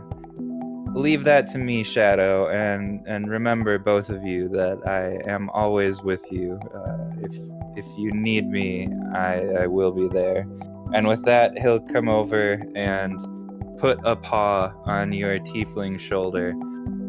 "Leave 0.94 1.24
that 1.24 1.46
to 1.48 1.58
me, 1.58 1.82
Shadow, 1.82 2.48
and 2.48 3.02
and 3.06 3.28
remember, 3.28 3.78
both 3.78 4.08
of 4.10 4.24
you, 4.24 4.48
that 4.50 4.78
I 4.86 5.20
am 5.30 5.50
always 5.50 6.02
with 6.02 6.24
you. 6.30 6.58
Uh, 6.74 7.10
if 7.20 7.36
if 7.76 7.86
you 7.98 8.12
need 8.12 8.48
me, 8.48 8.88
I 9.14 9.64
I 9.64 9.66
will 9.66 9.92
be 9.92 10.08
there." 10.08 10.46
And 10.94 11.08
with 11.08 11.24
that, 11.24 11.58
he'll 11.58 11.80
come 11.80 12.08
over 12.08 12.62
and 12.76 13.18
put 13.78 13.98
a 14.04 14.14
paw 14.14 14.72
on 14.86 15.12
your 15.12 15.38
tiefling 15.40 15.98
shoulder. 15.98 16.54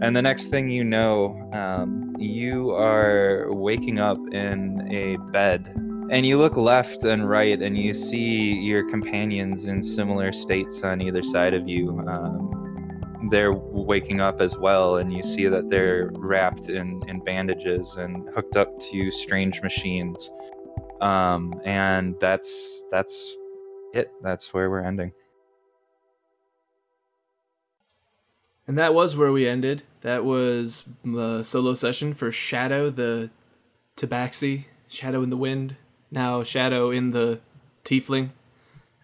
And 0.01 0.15
the 0.15 0.21
next 0.21 0.47
thing 0.47 0.69
you 0.69 0.83
know, 0.83 1.49
um, 1.53 2.15
you 2.17 2.71
are 2.71 3.47
waking 3.53 3.99
up 3.99 4.17
in 4.33 4.91
a 4.91 5.17
bed. 5.31 5.71
And 6.09 6.25
you 6.25 6.37
look 6.37 6.57
left 6.57 7.03
and 7.03 7.29
right, 7.29 7.59
and 7.61 7.77
you 7.77 7.93
see 7.93 8.53
your 8.53 8.87
companions 8.89 9.65
in 9.65 9.81
similar 9.81 10.31
states 10.31 10.83
on 10.83 11.01
either 11.01 11.23
side 11.23 11.53
of 11.53 11.67
you. 11.67 12.03
Um, 12.07 12.64
they're 13.29 13.53
waking 13.53 14.21
up 14.21 14.41
as 14.41 14.57
well, 14.57 14.97
and 14.97 15.13
you 15.13 15.23
see 15.23 15.47
that 15.47 15.69
they're 15.69 16.09
wrapped 16.13 16.69
in, 16.69 17.01
in 17.07 17.23
bandages 17.23 17.95
and 17.95 18.29
hooked 18.29 18.57
up 18.57 18.79
to 18.79 19.11
strange 19.11 19.61
machines. 19.61 20.29
Um, 21.01 21.59
and 21.65 22.15
that's 22.19 22.85
that's 22.89 23.35
it. 23.93 24.09
That's 24.21 24.53
where 24.53 24.69
we're 24.69 24.83
ending. 24.83 25.11
And 28.67 28.77
that 28.77 28.93
was 28.93 29.15
where 29.15 29.31
we 29.31 29.47
ended. 29.47 29.83
That 30.01 30.25
was 30.25 30.85
the 31.03 31.43
solo 31.43 31.73
session 31.73 32.13
for 32.13 32.31
Shadow, 32.31 32.89
the 32.89 33.29
Tabaxi, 33.95 34.65
Shadow 34.87 35.21
in 35.21 35.29
the 35.29 35.37
Wind, 35.37 35.75
now 36.11 36.43
Shadow 36.43 36.89
in 36.89 37.11
the 37.11 37.39
Tiefling, 37.83 38.29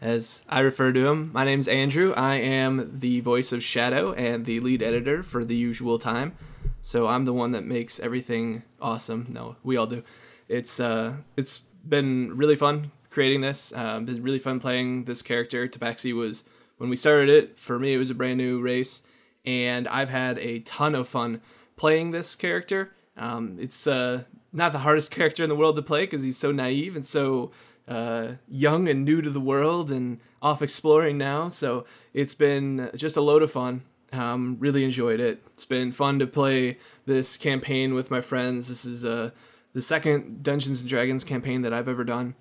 as 0.02 0.42
I 0.50 0.62
refer 0.62 0.92
to 0.92 1.08
him. 1.08 1.30
My 1.32 1.46
name's 1.46 1.68
Andrew. 1.68 2.12
I 2.14 2.36
am 2.36 3.00
the 3.00 3.20
voice 3.20 3.52
of 3.52 3.64
Shadow 3.64 4.14
and 4.14 4.46
the 4.46 4.60
lead 4.60 4.82
editor 4.82 5.22
for 5.22 5.46
The 5.46 5.56
Usual 5.56 6.00
Time. 6.00 6.34
So 6.82 7.08
I'm 7.08 7.26
the 7.26 7.34
one 7.34 7.52
that 7.52 7.64
makes 7.64 8.00
everything 8.00 8.64
awesome. 8.82 9.28
No, 9.30 9.56
we 9.64 9.78
all 9.78 9.86
do. 9.86 10.04
It's 10.50 10.80
uh, 10.80 11.14
it's 11.38 11.60
been 11.88 12.36
really 12.36 12.56
fun 12.56 12.92
creating 13.12 13.42
this. 13.42 13.72
Uh, 13.72 14.00
been 14.00 14.24
really 14.24 14.40
fun 14.40 14.60
playing 14.60 15.04
this 15.04 15.22
character. 15.22 15.68
Tabaxi 15.68 16.14
was 16.14 16.44
when 16.78 16.90
we 16.90 16.96
started 16.96 17.30
it. 17.30 17.60
For 17.60 17.78
me, 17.78 17.94
it 17.94 17.98
was 17.98 18.10
a 18.10 18.16
brand 18.16 18.40
new 18.40 18.60
race 18.60 19.04
and 19.46 19.88
I've 19.88 20.10
had 20.10 20.40
a 20.40 20.60
ton 20.60 20.96
of 20.96 21.08
fun 21.08 21.42
playing 21.76 22.12
this 22.12 22.36
character. 22.36 22.94
Um, 23.18 23.58
it's 23.60 23.86
uh, 23.86 24.24
not 24.52 24.72
the 24.72 24.80
hardest 24.80 25.12
character 25.16 25.44
in 25.44 25.50
the 25.50 25.56
world 25.56 25.76
to 25.76 25.82
play 25.84 26.02
because 26.02 26.24
he's 26.24 26.38
so 26.38 26.52
naive 26.52 26.96
and 26.96 27.06
so 27.06 27.52
uh, 27.88 28.34
young 28.48 28.88
and 28.88 29.04
new 29.06 29.22
to 29.22 29.30
the 29.30 29.40
world 29.40 29.92
and 29.92 30.20
off 30.42 30.62
exploring 30.62 31.18
now. 31.18 31.50
So 31.50 31.86
it's 32.14 32.34
been 32.34 32.90
just 32.96 33.18
a 33.18 33.22
load 33.22 33.44
of 33.44 33.52
fun. 33.52 33.84
Um, 34.14 34.58
really 34.60 34.84
enjoyed 34.84 35.20
it. 35.20 35.42
It's 35.54 35.66
been 35.66 35.92
fun 35.92 36.20
to 36.20 36.28
play 36.28 36.78
this 37.06 37.38
campaign 37.38 37.94
with 37.94 38.12
my 38.12 38.20
friends. 38.22 38.68
This 38.68 38.84
is 38.84 39.06
uh, 39.06 39.32
the 39.74 39.82
second 39.82 40.44
Dungeons 40.44 40.82
and 40.82 40.90
Dragons 40.90 41.24
campaign 41.24 41.62
that 41.62 41.74
I've 41.74 41.88
ever 41.88 42.04
done, 42.04 42.36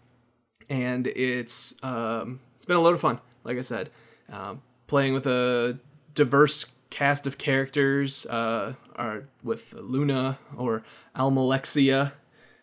and 0.68 1.06
it's 1.06 1.74
um, 1.84 2.40
it's 2.56 2.64
been 2.64 2.76
a 2.76 2.80
load 2.80 2.94
of 2.94 3.00
fun. 3.00 3.20
Like 3.44 3.56
I 3.56 3.62
said, 3.62 3.90
um, 4.32 4.62
playing 4.88 5.12
with 5.12 5.28
a 5.28 5.78
diverse 6.12 6.66
cast 6.90 7.26
of 7.26 7.38
characters 7.38 8.26
uh, 8.26 8.74
are 8.96 9.24
with 9.44 9.72
Luna 9.74 10.38
or 10.56 10.82
Almalexia, 11.14 12.12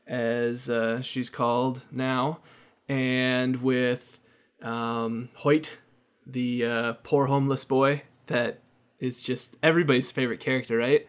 as 0.06 0.70
uh, 0.70 1.02
she's 1.02 1.30
called 1.30 1.86
now, 1.92 2.40
and 2.88 3.62
with 3.62 4.20
Um, 4.62 5.30
Hoyt, 5.36 5.78
the 6.26 6.66
uh, 6.66 6.94
poor 7.04 7.28
homeless 7.28 7.64
boy 7.64 8.04
that 8.28 8.60
is 9.00 9.22
just 9.22 9.56
everybody's 9.62 10.12
favorite 10.12 10.40
character, 10.40 10.78
right? 10.78 11.08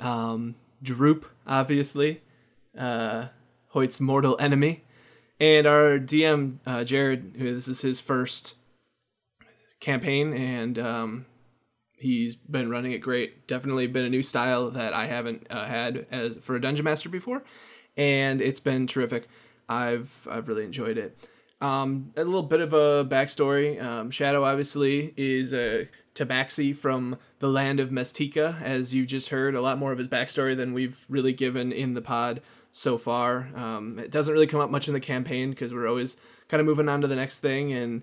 Um, 0.00 0.56
Droop, 0.82 1.26
obviously, 1.46 2.22
uh, 2.76 3.26
Hoyt's 3.68 4.00
mortal 4.00 4.36
enemy, 4.40 4.84
and 5.38 5.66
our 5.66 5.98
DM 5.98 6.58
uh, 6.66 6.84
Jared, 6.84 7.34
who 7.38 7.52
this 7.54 7.68
is 7.68 7.82
his 7.82 8.00
first 8.00 8.56
campaign, 9.80 10.32
and 10.32 10.78
um, 10.78 11.26
he's 11.98 12.34
been 12.34 12.70
running 12.70 12.92
it 12.92 12.98
great. 12.98 13.46
Definitely 13.46 13.86
been 13.86 14.04
a 14.04 14.10
new 14.10 14.22
style 14.22 14.70
that 14.70 14.94
I 14.94 15.06
haven't 15.06 15.46
uh, 15.50 15.66
had 15.66 16.06
as 16.10 16.36
for 16.38 16.56
a 16.56 16.60
dungeon 16.60 16.84
master 16.84 17.08
before, 17.08 17.42
and 17.96 18.40
it's 18.40 18.60
been 18.60 18.86
terrific. 18.86 19.28
I've 19.68 20.26
I've 20.30 20.48
really 20.48 20.64
enjoyed 20.64 20.98
it. 20.98 21.18
Um, 21.60 22.12
a 22.16 22.24
little 22.24 22.42
bit 22.42 22.60
of 22.60 22.72
a 22.74 23.04
backstory. 23.04 23.82
Um, 23.82 24.10
Shadow 24.10 24.44
obviously 24.44 25.14
is 25.16 25.54
a 25.54 25.88
Tabaxi 26.14 26.76
from 26.76 27.16
the 27.38 27.48
land 27.48 27.80
of 27.80 27.90
Mestika, 27.90 28.60
as 28.60 28.94
you 28.94 29.06
just 29.06 29.30
heard. 29.30 29.54
A 29.54 29.60
lot 29.60 29.78
more 29.78 29.92
of 29.92 29.98
his 29.98 30.08
backstory 30.08 30.56
than 30.56 30.74
we've 30.74 31.04
really 31.08 31.32
given 31.32 31.72
in 31.72 31.94
the 31.94 32.02
pod 32.02 32.42
so 32.72 32.98
far. 32.98 33.48
Um, 33.54 33.98
it 33.98 34.10
doesn't 34.10 34.32
really 34.32 34.46
come 34.46 34.60
up 34.60 34.70
much 34.70 34.86
in 34.86 34.94
the 34.94 35.00
campaign 35.00 35.50
because 35.50 35.72
we're 35.72 35.88
always 35.88 36.18
kind 36.48 36.60
of 36.60 36.66
moving 36.66 36.88
on 36.88 37.00
to 37.00 37.06
the 37.06 37.16
next 37.16 37.40
thing, 37.40 37.72
and 37.72 38.02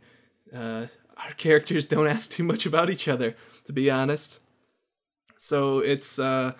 uh, 0.53 0.87
our 1.17 1.33
characters 1.37 1.85
don't 1.85 2.07
ask 2.07 2.31
too 2.31 2.43
much 2.43 2.65
about 2.65 2.89
each 2.89 3.07
other, 3.07 3.35
to 3.65 3.73
be 3.73 3.91
honest. 3.91 4.39
So 5.37 5.79
it's 5.79 6.17
uh, 6.17 6.53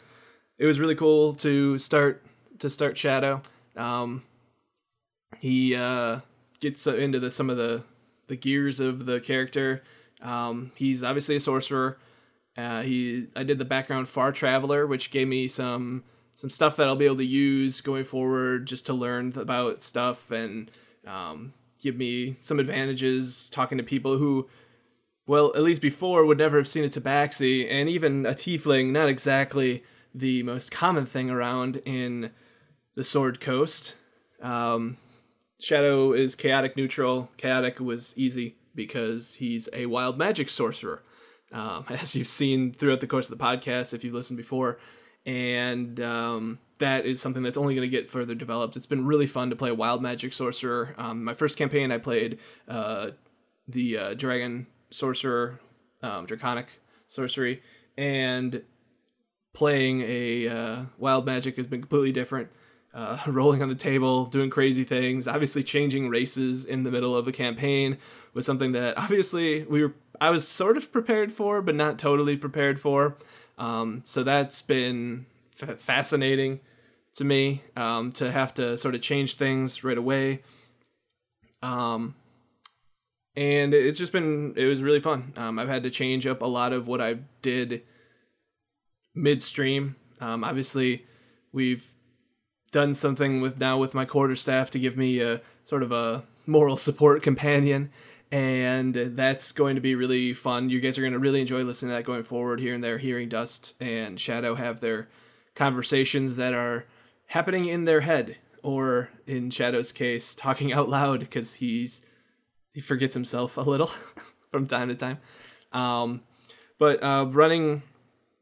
it 0.59 0.65
was 0.65 0.79
really 0.79 0.95
cool 0.95 1.33
to 1.35 1.79
start 1.79 2.23
to 2.59 2.69
start 2.69 2.97
Shadow. 2.97 3.41
Um, 3.75 4.23
he 5.43 5.75
uh, 5.75 6.21
gets 6.61 6.87
into 6.87 7.19
the 7.19 7.29
some 7.29 7.49
of 7.49 7.57
the 7.57 7.83
the 8.27 8.37
gears 8.37 8.79
of 8.79 9.05
the 9.05 9.19
character. 9.19 9.83
Um, 10.21 10.71
he's 10.75 11.03
obviously 11.03 11.35
a 11.35 11.41
sorcerer. 11.41 11.97
Uh, 12.55 12.81
he 12.81 13.27
I 13.35 13.43
did 13.43 13.57
the 13.57 13.65
background 13.65 14.07
far 14.07 14.31
traveler, 14.31 14.87
which 14.87 15.11
gave 15.11 15.27
me 15.27 15.49
some 15.49 16.05
some 16.33 16.49
stuff 16.49 16.77
that 16.77 16.87
I'll 16.87 16.95
be 16.95 17.03
able 17.03 17.17
to 17.17 17.25
use 17.25 17.81
going 17.81 18.05
forward, 18.05 18.67
just 18.67 18.85
to 18.85 18.93
learn 18.93 19.33
about 19.35 19.83
stuff 19.83 20.31
and 20.31 20.71
um, 21.05 21.51
give 21.81 21.97
me 21.97 22.37
some 22.39 22.57
advantages 22.57 23.49
talking 23.49 23.77
to 23.77 23.83
people 23.83 24.17
who, 24.17 24.47
well, 25.27 25.51
at 25.57 25.63
least 25.63 25.81
before 25.81 26.25
would 26.25 26.37
never 26.37 26.55
have 26.55 26.69
seen 26.69 26.85
a 26.85 26.87
tabaxi, 26.87 27.69
and 27.69 27.89
even 27.89 28.25
a 28.25 28.31
tiefling, 28.31 28.93
not 28.93 29.09
exactly 29.09 29.83
the 30.15 30.41
most 30.43 30.71
common 30.71 31.05
thing 31.05 31.29
around 31.29 31.81
in 31.83 32.31
the 32.95 33.03
Sword 33.03 33.41
Coast. 33.41 33.97
Um, 34.41 34.95
Shadow 35.63 36.11
is 36.11 36.35
chaotic 36.35 36.75
neutral. 36.75 37.29
Chaotic 37.37 37.79
was 37.79 38.13
easy 38.17 38.57
because 38.75 39.35
he's 39.35 39.69
a 39.71 39.85
wild 39.85 40.17
magic 40.17 40.49
sorcerer, 40.49 41.01
um, 41.53 41.85
as 41.89 42.17
you've 42.17 42.27
seen 42.27 42.73
throughout 42.73 42.99
the 42.99 43.07
course 43.07 43.29
of 43.29 43.37
the 43.37 43.41
podcast 43.41 43.93
if 43.93 44.03
you've 44.03 44.13
listened 44.13 44.35
before. 44.35 44.77
And 45.25 46.01
um, 46.01 46.59
that 46.79 47.05
is 47.05 47.21
something 47.21 47.43
that's 47.43 47.55
only 47.55 47.75
going 47.75 47.89
to 47.89 47.97
get 47.97 48.09
further 48.09 48.35
developed. 48.35 48.75
It's 48.75 48.85
been 48.85 49.05
really 49.05 49.25
fun 49.25 49.51
to 49.51 49.55
play 49.55 49.69
a 49.69 49.73
wild 49.73 50.01
magic 50.01 50.33
sorcerer. 50.33 50.95
Um, 50.97 51.23
my 51.23 51.33
first 51.33 51.55
campaign, 51.57 51.93
I 51.93 51.97
played 51.97 52.39
uh, 52.67 53.11
the 53.65 53.97
uh, 53.97 54.13
dragon 54.15 54.67
sorcerer, 54.89 55.61
um, 56.01 56.25
draconic 56.25 56.67
sorcery, 57.07 57.63
and 57.95 58.63
playing 59.53 60.01
a 60.01 60.49
uh, 60.49 60.81
wild 60.97 61.25
magic 61.25 61.55
has 61.55 61.67
been 61.67 61.79
completely 61.79 62.11
different 62.11 62.49
uh, 62.93 63.17
rolling 63.27 63.61
on 63.61 63.69
the 63.69 63.75
table, 63.75 64.25
doing 64.25 64.49
crazy 64.49 64.83
things. 64.83 65.27
Obviously, 65.27 65.63
changing 65.63 66.09
races 66.09 66.65
in 66.65 66.83
the 66.83 66.91
middle 66.91 67.15
of 67.15 67.27
a 67.27 67.31
campaign 67.31 67.97
was 68.33 68.45
something 68.45 68.71
that 68.73 68.97
obviously 68.97 69.63
we 69.63 69.83
were. 69.83 69.93
I 70.21 70.29
was 70.29 70.47
sort 70.47 70.77
of 70.77 70.91
prepared 70.91 71.31
for, 71.31 71.61
but 71.61 71.75
not 71.75 71.97
totally 71.99 72.37
prepared 72.37 72.79
for. 72.79 73.17
Um, 73.57 74.01
so 74.05 74.23
that's 74.23 74.61
been 74.61 75.25
f- 75.61 75.79
fascinating 75.79 76.59
to 77.15 77.23
me 77.23 77.63
um, 77.75 78.11
to 78.13 78.31
have 78.31 78.53
to 78.55 78.77
sort 78.77 78.95
of 78.95 79.01
change 79.01 79.35
things 79.35 79.83
right 79.83 79.97
away. 79.97 80.41
Um, 81.61 82.15
and 83.35 83.73
it's 83.73 83.97
just 83.97 84.11
been 84.11 84.53
it 84.55 84.65
was 84.65 84.81
really 84.81 84.99
fun. 84.99 85.33
Um, 85.35 85.57
I've 85.57 85.67
had 85.67 85.83
to 85.83 85.89
change 85.89 86.27
up 86.27 86.41
a 86.41 86.45
lot 86.45 86.73
of 86.73 86.87
what 86.87 87.01
I 87.01 87.17
did 87.41 87.81
midstream. 89.15 89.95
Um, 90.21 90.43
obviously, 90.43 91.05
we've 91.51 91.93
done 92.73 92.93
something 92.93 93.39
with 93.39 93.57
now 93.57 93.77
with 93.77 93.93
my 93.93 94.03
quarterstaff 94.03 94.69
to 94.71 94.79
give 94.79 94.97
me 94.97 95.21
a 95.21 95.39
sort 95.63 95.81
of 95.81 95.93
a 95.93 96.23
moral 96.45 96.75
support 96.75 97.23
companion 97.23 97.89
and 98.33 98.95
that's 98.95 99.51
going 99.51 99.75
to 99.75 99.81
be 99.81 99.93
really 99.93 100.33
fun. 100.33 100.71
You 100.71 100.79
guys 100.79 100.97
are 100.97 101.01
going 101.01 101.13
to 101.13 101.19
really 101.19 101.39
enjoy 101.39 101.63
listening 101.63 101.91
to 101.91 101.97
that 101.97 102.03
going 102.03 102.23
forward 102.23 102.59
here 102.59 102.73
and 102.73 102.83
there 102.83 102.97
hearing 102.97 103.29
dust 103.29 103.75
and 103.79 104.19
shadow 104.19 104.55
have 104.55 104.79
their 104.79 105.07
conversations 105.53 106.35
that 106.37 106.51
are 106.51 106.85
happening 107.27 107.67
in 107.67 107.83
their 107.83 108.01
head 108.01 108.37
or 108.63 109.09
in 109.27 109.51
shadow's 109.51 109.91
case 109.91 110.33
talking 110.33 110.73
out 110.73 110.89
loud 110.89 111.19
because 111.19 111.55
he's 111.55 112.03
he 112.73 112.81
forgets 112.81 113.13
himself 113.13 113.55
a 113.55 113.61
little 113.61 113.91
from 114.51 114.65
time 114.65 114.87
to 114.87 114.95
time. 114.95 115.19
Um, 115.71 116.21
but 116.79 117.03
uh, 117.03 117.27
running 117.29 117.83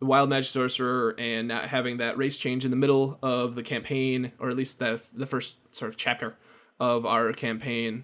the 0.01 0.07
wild 0.07 0.29
magic 0.29 0.49
sorcerer 0.49 1.15
and 1.19 1.47
not 1.47 1.65
having 1.65 1.97
that 1.97 2.17
race 2.17 2.35
change 2.35 2.65
in 2.65 2.71
the 2.71 2.77
middle 2.77 3.19
of 3.21 3.53
the 3.53 3.61
campaign, 3.61 4.31
or 4.39 4.49
at 4.49 4.57
least 4.57 4.79
the 4.79 4.99
the 5.13 5.27
first 5.27 5.57
sort 5.73 5.89
of 5.89 5.95
chapter 5.95 6.35
of 6.79 7.05
our 7.05 7.31
campaign 7.31 8.03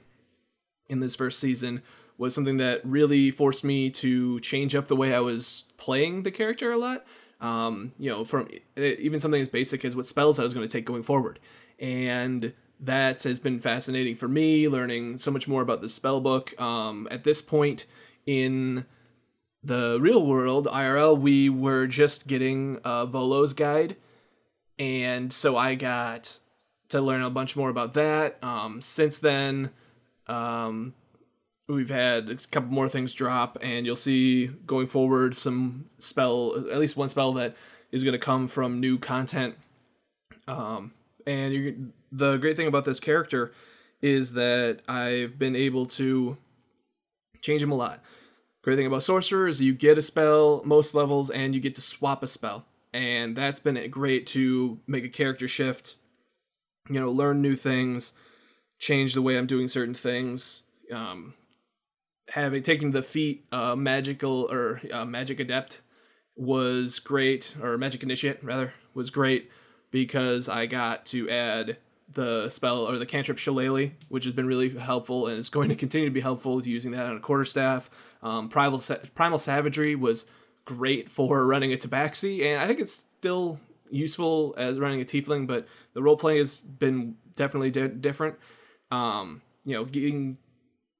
in 0.88 1.00
this 1.00 1.16
first 1.16 1.40
season 1.40 1.82
was 2.20 2.36
something 2.36 2.58
that 2.58 2.82
really 2.86 3.32
forced 3.32 3.64
me 3.64 3.90
to 3.90 4.40
change 4.42 4.76
up 4.76 4.88
the 4.88 4.96
way 4.96 5.14
I 5.14 5.20
was 5.20 5.66
playing 5.78 6.22
the 6.22 6.30
character 6.30 6.72
a 6.72 6.78
lot. 6.78 7.04
Um, 7.42 7.94
you 7.98 8.12
know, 8.12 8.24
from 8.24 8.48
even 8.78 9.20
something 9.20 9.42
as 9.42 9.50
basic 9.50 9.84
as 9.84 9.96
what 9.96 10.06
spells 10.06 10.40
I 10.40 10.44
was 10.44 10.54
going 10.54 10.68
to 10.68 10.72
take 10.72 10.86
going 10.86 11.04
forward, 11.04 11.40
and 11.80 12.54
that 12.80 13.24
has 13.24 13.40
been 13.40 13.60
fascinating 13.60 14.14
for 14.14 14.28
me. 14.28 14.68
Learning 14.68 15.18
so 15.18 15.32
much 15.32 15.48
more 15.48 15.64
about 15.64 15.82
the 15.82 15.90
spell 15.90 16.22
book. 16.22 16.60
Um, 16.62 17.08
at 17.10 17.24
this 17.24 17.42
point 17.42 17.88
in 18.28 18.86
the 19.68 19.98
real 20.00 20.26
world 20.26 20.66
IRL, 20.66 21.20
we 21.20 21.50
were 21.50 21.88
just 21.88 22.28
getting 22.28 22.80
uh, 22.84 23.06
Volo's 23.06 23.54
guide, 23.54 23.98
and 24.80 25.32
so 25.32 25.58
I 25.58 25.76
got 25.76 26.40
to 26.90 27.02
learn 27.02 27.22
a 27.22 27.30
bunch 27.30 27.56
more 27.56 27.70
about 27.70 27.94
that. 27.94 28.42
Um, 28.42 28.82
since 28.82 29.20
then, 29.20 29.72
um, 30.28 30.94
we've 31.68 31.90
had 31.90 32.30
a 32.30 32.36
couple 32.36 32.70
more 32.70 32.88
things 32.88 33.14
drop, 33.14 33.58
and 33.62 33.86
you'll 33.86 33.98
see 33.98 34.48
going 34.48 34.88
forward 34.88 35.36
some 35.36 35.86
spell, 35.98 36.56
at 36.72 36.80
least 36.80 36.96
one 36.96 37.10
spell 37.10 37.34
that 37.34 37.56
is 37.92 38.06
going 38.06 38.14
to 38.14 38.20
come 38.20 38.48
from 38.48 38.80
new 38.80 38.98
content. 38.98 39.56
Um, 40.48 40.94
and 41.26 41.92
the 42.12 42.38
great 42.38 42.56
thing 42.56 42.68
about 42.68 42.86
this 42.86 43.02
character 43.02 43.52
is 44.02 44.34
that 44.34 44.80
I've 44.88 45.38
been 45.38 45.58
able 45.58 45.88
to 45.88 46.38
change 47.42 47.62
him 47.62 47.72
a 47.72 47.76
lot. 47.76 48.02
Great 48.68 48.76
thing 48.76 48.86
about 48.86 49.02
sorcerer 49.02 49.48
is 49.48 49.62
you 49.62 49.74
get 49.74 49.98
a 49.98 50.02
spell 50.02 50.62
most 50.66 50.94
levels 50.94 51.30
and 51.30 51.56
you 51.56 51.62
get 51.62 51.74
to 51.76 51.82
swap 51.82 52.22
a 52.22 52.28
spell. 52.28 52.66
And 52.92 53.34
that's 53.34 53.62
been 53.62 53.90
great 53.90 54.28
to 54.28 54.82
make 54.86 55.06
a 55.06 55.10
character 55.10 55.48
shift, 55.48 55.96
you 56.90 57.00
know, 57.00 57.10
learn 57.10 57.42
new 57.42 57.56
things, 57.56 58.12
change 58.78 59.14
the 59.14 59.22
way 59.22 59.38
I'm 59.38 59.48
doing 59.48 59.70
certain 59.70 59.94
things. 59.94 60.64
Um, 60.92 61.36
having 62.32 62.62
taking 62.62 62.92
the 62.92 63.02
feat 63.02 63.46
uh, 63.54 63.78
magical 63.78 64.52
or 64.52 64.82
uh, 64.92 65.06
magic 65.06 65.40
adept 65.40 65.80
was 66.36 67.00
great, 67.00 67.56
or 67.64 67.78
magic 67.78 68.04
initiate 68.04 68.44
rather 68.44 68.74
was 68.94 69.12
great 69.12 69.50
because 69.92 70.50
I 70.50 70.66
got 70.66 71.06
to 71.06 71.30
add 71.30 71.78
the 72.13 72.50
spell 72.50 72.88
or 72.88 72.98
the 72.98 73.06
cantrip 73.06 73.38
Shillelagh, 73.38 73.91
which 74.10 74.26
has 74.26 74.34
been 74.34 74.48
really 74.48 74.70
helpful 74.70 75.28
and 75.28 75.38
is 75.38 75.50
going 75.50 75.70
to 75.70 75.76
continue 75.84 76.08
to 76.08 76.13
be 76.13 76.22
helpful 76.22 76.65
using 76.65 76.91
that 76.91 77.06
on 77.06 77.17
a 77.17 77.20
quarterstaff. 77.20 77.89
Um, 78.24 78.50
Primal, 78.50 78.82
Primal 79.15 79.38
Savagery 79.38 79.96
was 79.96 80.26
great 80.65 81.10
for 81.10 81.46
running 81.46 81.74
a 81.74 81.78
Tabaxi, 81.78 82.43
and 82.43 82.62
I 82.62 82.67
think 82.67 82.80
it's 82.80 82.93
still 82.93 83.60
useful 83.89 84.54
as 84.58 84.80
running 84.80 85.02
a 85.02 85.06
Tiefling, 85.06 85.48
but 85.48 85.67
the 85.93 86.02
role 86.02 86.17
playing 86.17 86.39
has 86.39 86.56
been 86.56 87.15
definitely 87.36 87.72
di- 87.72 87.88
different. 87.88 88.36
Um, 88.91 89.41
you 89.63 89.74
know, 89.74 89.86
getting 89.86 90.38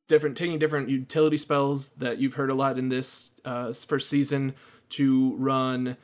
different, 0.08 0.38
taking 0.38 0.60
different 0.60 0.89
utility 0.89 1.38
spells 1.38 1.89
that 1.89 2.17
you've 2.17 2.36
heard 2.36 2.50
a 2.50 2.54
lot 2.54 2.78
in 2.78 2.89
this 2.89 3.32
uh, 3.46 3.74
first 3.74 4.10
season 4.10 4.54
to 4.89 5.36
run 5.38 5.98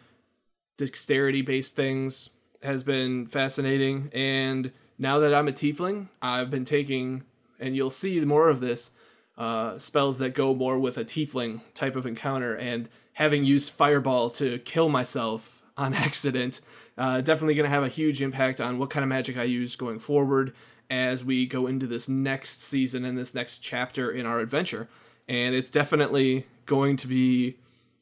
dexterity 0.77 1.41
based 1.41 1.75
things 1.75 2.29
has 2.61 2.83
been 2.83 3.27
fascinating. 3.27 4.09
And 4.13 4.71
now 5.03 5.19
that 5.19 5.33
I'm 5.33 5.49
a 5.49 5.51
Tiefling, 5.51 6.07
I've 6.21 6.49
been 6.49 6.63
taking, 6.63 7.23
and 7.59 7.75
you'll 7.75 7.89
see 7.89 8.19
more 8.21 8.47
of 8.49 8.61
this 8.61 8.91
uh, 9.37 9.77
spells 9.77 10.17
that 10.19 10.33
go 10.33 10.55
more 10.55 10.79
with 10.79 10.97
a 10.97 11.03
tiefling 11.03 11.59
type 11.73 11.97
of 11.97 12.07
encounter, 12.07 12.55
and 12.55 12.87
having 13.13 13.43
used 13.43 13.69
Fireball 13.69 14.29
to 14.31 14.59
kill 14.59 14.87
myself 14.87 15.61
on 15.75 15.93
accident, 16.07 16.61
uh, 16.97 17.19
definitely 17.19 17.53
going 17.53 17.65
to 17.65 17.69
have 17.69 17.83
a 17.83 17.89
huge 17.89 18.21
impact 18.21 18.61
on 18.61 18.79
what 18.79 18.89
kind 18.89 19.03
of 19.03 19.09
magic 19.09 19.37
I 19.37 19.43
use 19.43 19.75
going 19.75 19.99
forward. 19.99 20.53
as 20.89 21.23
we 21.23 21.45
go 21.45 21.67
into 21.67 21.87
this 21.87 22.07
next 22.07 22.61
season 22.61 23.03
and 23.03 23.17
this 23.17 23.33
next 23.33 23.59
chapter 23.59 24.11
in 24.11 24.25
our 24.25 24.39
adventure. 24.39 24.87
And 25.27 25.55
it's 25.55 25.69
definitely 25.69 26.45
going 26.65 26.97
to 26.97 27.07
be 27.07 27.57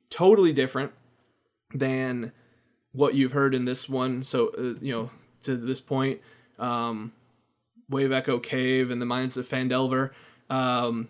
totally 0.10 0.52
different 0.52 0.92
than 1.74 2.32
what 2.92 3.14
you've 3.14 3.32
heard 3.32 3.56
in 3.56 3.66
this 3.66 3.88
one. 3.88 4.24
So, 4.24 4.50
uh, 4.50 4.80
you 4.82 4.92
know, 4.94 5.10
to 5.44 5.56
this 5.56 5.80
point, 5.80 6.20
um, 6.62 7.12
Wave 7.90 8.12
Echo 8.12 8.40
Cave 8.40 8.90
and 8.90 9.02
the 9.02 9.06
Mines 9.06 9.36
of 9.36 9.48
Phandelver 9.48 10.12
um, 10.50 11.10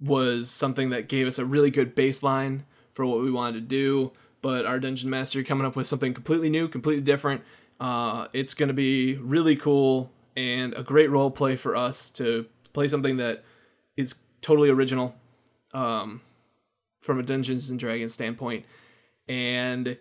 was 0.00 0.50
something 0.50 0.90
that 0.90 1.08
gave 1.08 1.26
us 1.26 1.38
a 1.38 1.44
really 1.44 1.70
good 1.70 1.94
baseline 1.94 2.62
for 2.92 3.04
what 3.04 3.20
we 3.20 3.30
wanted 3.30 3.54
to 3.54 3.60
do. 3.60 4.12
But 4.40 4.64
our 4.64 4.78
Dungeon 4.78 5.10
Master 5.10 5.42
coming 5.42 5.66
up 5.66 5.76
with 5.76 5.86
something 5.86 6.14
completely 6.14 6.48
new, 6.48 6.68
completely 6.68 7.02
different. 7.02 7.42
Uh, 7.80 8.28
it's 8.32 8.54
going 8.54 8.68
to 8.68 8.74
be 8.74 9.16
really 9.16 9.56
cool 9.56 10.10
and 10.36 10.72
a 10.74 10.82
great 10.82 11.10
role 11.10 11.30
play 11.30 11.56
for 11.56 11.74
us 11.74 12.10
to 12.12 12.46
play 12.72 12.88
something 12.88 13.16
that 13.16 13.42
is 13.96 14.16
totally 14.42 14.68
original 14.68 15.14
um, 15.74 16.20
from 17.00 17.18
a 17.18 17.22
Dungeons 17.22 17.70
and 17.70 17.78
Dragons 17.78 18.14
standpoint. 18.14 18.64
And 19.28 19.98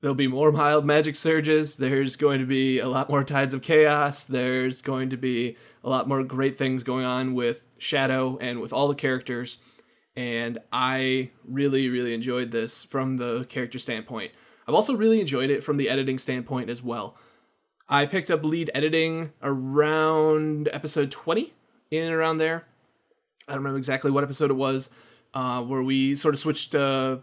there'll 0.00 0.14
be 0.14 0.28
more 0.28 0.50
wild 0.50 0.84
magic 0.84 1.16
surges. 1.16 1.76
There's 1.76 2.16
going 2.16 2.40
to 2.40 2.46
be 2.46 2.78
a 2.78 2.88
lot 2.88 3.08
more 3.08 3.24
tides 3.24 3.54
of 3.54 3.62
chaos. 3.62 4.24
There's 4.24 4.82
going 4.82 5.10
to 5.10 5.16
be 5.16 5.56
a 5.82 5.88
lot 5.88 6.08
more 6.08 6.22
great 6.22 6.56
things 6.56 6.82
going 6.82 7.04
on 7.04 7.34
with 7.34 7.66
Shadow 7.78 8.38
and 8.40 8.60
with 8.60 8.72
all 8.72 8.88
the 8.88 8.94
characters. 8.94 9.58
And 10.14 10.58
I 10.72 11.30
really, 11.46 11.88
really 11.88 12.14
enjoyed 12.14 12.50
this 12.50 12.82
from 12.82 13.18
the 13.18 13.44
character 13.48 13.78
standpoint. 13.78 14.32
I've 14.66 14.74
also 14.74 14.96
really 14.96 15.20
enjoyed 15.20 15.50
it 15.50 15.62
from 15.62 15.76
the 15.76 15.88
editing 15.88 16.18
standpoint 16.18 16.70
as 16.70 16.82
well. 16.82 17.16
I 17.88 18.06
picked 18.06 18.30
up 18.30 18.44
lead 18.44 18.70
editing 18.74 19.32
around 19.42 20.68
episode 20.72 21.10
20, 21.12 21.52
in 21.90 22.02
and 22.02 22.12
around 22.12 22.38
there. 22.38 22.64
I 23.46 23.52
don't 23.52 23.58
remember 23.58 23.78
exactly 23.78 24.10
what 24.10 24.24
episode 24.24 24.50
it 24.50 24.54
was, 24.54 24.90
uh, 25.34 25.62
where 25.62 25.82
we 25.82 26.16
sort 26.16 26.34
of 26.34 26.40
switched 26.40 26.74
uh, 26.74 27.18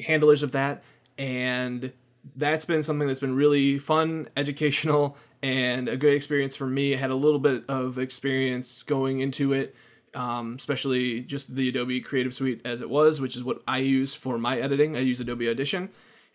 handlers 0.00 0.42
of 0.42 0.52
that. 0.52 0.82
And 1.20 1.92
that's 2.34 2.64
been 2.64 2.82
something 2.82 3.06
that's 3.06 3.20
been 3.20 3.36
really 3.36 3.78
fun, 3.78 4.28
educational, 4.36 5.18
and 5.42 5.86
a 5.86 5.96
great 5.96 6.14
experience 6.14 6.56
for 6.56 6.66
me. 6.66 6.94
I 6.94 6.96
had 6.96 7.10
a 7.10 7.14
little 7.14 7.38
bit 7.38 7.64
of 7.68 7.98
experience 7.98 8.82
going 8.82 9.20
into 9.20 9.52
it, 9.52 9.74
um, 10.14 10.54
especially 10.56 11.20
just 11.20 11.54
the 11.54 11.68
Adobe 11.68 12.00
Creative 12.00 12.32
Suite 12.32 12.62
as 12.64 12.80
it 12.80 12.88
was, 12.88 13.20
which 13.20 13.36
is 13.36 13.44
what 13.44 13.62
I 13.68 13.78
use 13.78 14.14
for 14.14 14.38
my 14.38 14.58
editing. 14.58 14.96
I 14.96 15.00
use 15.00 15.20
Adobe 15.20 15.48
Audition. 15.48 15.90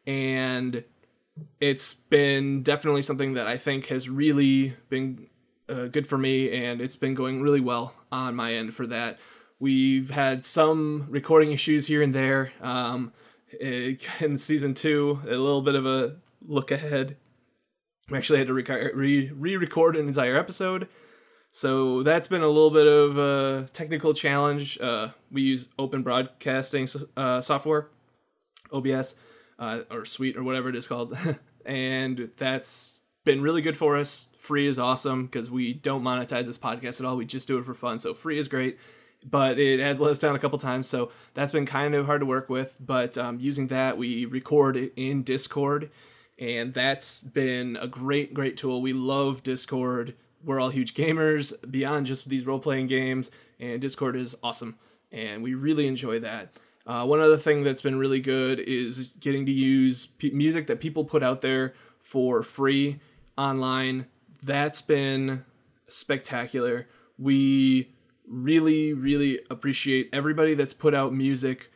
And 0.06 0.84
it's 1.60 1.96
been 1.96 2.62
definitely 2.62 3.02
something 3.02 3.34
that 3.34 3.48
I 3.48 3.58
think 3.58 3.88
has 3.88 4.08
really 4.08 4.76
been 4.90 5.28
uh, 5.68 5.86
good 5.86 6.06
for 6.06 6.20
me, 6.20 6.54
and 6.64 6.80
it's 6.80 6.96
been 6.96 7.16
going 7.16 7.42
really 7.42 7.60
well 7.60 7.96
on 8.12 8.36
my 8.36 8.54
end 8.54 8.76
for 8.76 8.86
that. 8.86 9.18
We've 9.60 10.12
had 10.12 10.46
some 10.46 11.08
recording 11.10 11.52
issues 11.52 11.88
here 11.88 12.04
and 12.04 12.14
there. 12.14 12.54
Um, 12.62 13.14
in 13.60 14.38
season 14.38 14.74
two, 14.74 15.22
a 15.24 15.32
little 15.32 15.62
bit 15.62 15.76
of 15.76 15.86
a 15.86 16.18
look 16.46 16.72
ahead. 16.72 17.18
We 18.10 18.18
actually 18.18 18.40
had 18.40 18.48
to 18.48 18.54
re 18.54 19.32
record 19.32 19.96
an 19.96 20.08
entire 20.08 20.38
episode. 20.38 20.88
So 21.52 22.04
that's 22.04 22.28
been 22.28 22.42
a 22.42 22.48
little 22.48 22.70
bit 22.70 22.86
of 22.86 23.18
a 23.18 23.68
technical 23.72 24.14
challenge. 24.14 24.78
Uh, 24.78 25.10
we 25.32 25.42
use 25.42 25.70
open 25.80 26.04
broadcasting 26.04 26.88
uh, 27.16 27.40
software, 27.40 27.88
OBS 28.74 29.16
uh, 29.58 29.80
or 29.90 30.04
Suite 30.04 30.36
or 30.36 30.44
whatever 30.44 30.68
it 30.68 30.76
is 30.76 30.86
called, 30.86 31.18
and 31.66 32.30
that's 32.36 33.00
been 33.24 33.42
really 33.42 33.62
good 33.62 33.78
for 33.78 33.96
us. 33.96 34.30
Free 34.38 34.68
is 34.68 34.78
awesome 34.78 35.28
because 35.28 35.50
we 35.50 35.74
don't 35.74 36.04
monetize 36.04 36.46
this 36.46 36.58
podcast 36.58 37.00
at 37.00 37.06
all. 37.06 37.16
We 37.16 37.26
just 37.26 37.48
do 37.48 37.58
it 37.58 37.64
for 37.64 37.74
fun. 37.74 38.00
So 38.00 38.14
free 38.14 38.38
is 38.38 38.48
great, 38.50 38.78
but 39.28 39.58
it 39.58 39.80
has 39.80 40.00
let 40.00 40.12
us 40.12 40.20
down 40.20 40.36
a 40.36 40.40
couple 40.40 40.58
times. 40.60 40.88
So 40.88 41.12
that's 41.34 41.52
been 41.52 41.66
kind 41.66 41.96
of 41.96 42.06
hard 42.06 42.22
to 42.22 42.26
work 42.26 42.48
with. 42.48 42.78
But 42.80 43.18
um, 43.18 43.40
using 43.40 43.68
that, 43.68 43.98
we 43.98 44.26
record 44.26 44.78
in 44.96 45.24
Discord, 45.24 45.90
and 46.38 46.74
that's 46.74 47.20
been 47.20 47.78
a 47.82 47.88
great, 47.88 48.34
great 48.34 48.56
tool. 48.56 48.82
We 48.82 48.94
love 48.94 49.42
Discord. 49.44 50.16
We're 50.44 50.60
all 50.60 50.70
huge 50.70 50.94
gamers 50.94 51.54
beyond 51.70 52.06
just 52.06 52.30
these 52.30 52.46
role 52.46 52.60
playing 52.60 52.88
games, 52.88 53.32
and 53.60 53.82
Discord 53.82 54.16
is 54.16 54.36
awesome, 54.44 54.78
and 55.12 55.42
we 55.42 55.56
really 55.56 55.88
enjoy 55.88 56.20
that. 56.20 56.52
Uh, 56.86 57.04
one 57.04 57.20
other 57.20 57.38
thing 57.38 57.64
that's 57.64 57.82
been 57.82 57.98
really 57.98 58.20
good 58.20 58.60
is 58.60 59.14
getting 59.20 59.44
to 59.48 59.52
use 59.52 60.06
p- 60.06 60.30
music 60.30 60.68
that 60.68 60.80
people 60.80 61.04
put 61.04 61.24
out 61.24 61.42
there 61.42 61.74
for 62.00 62.44
free 62.44 63.00
online. 63.36 64.06
That's 64.44 64.84
been 64.84 65.46
spectacular. 65.88 66.88
We 67.18 67.95
really, 68.28 68.94
really 68.94 69.40
appreciate 69.50 70.10
everybody 70.12 70.54
that's 70.54 70.74
put 70.74 70.94
out 70.94 71.14
music 71.14 71.72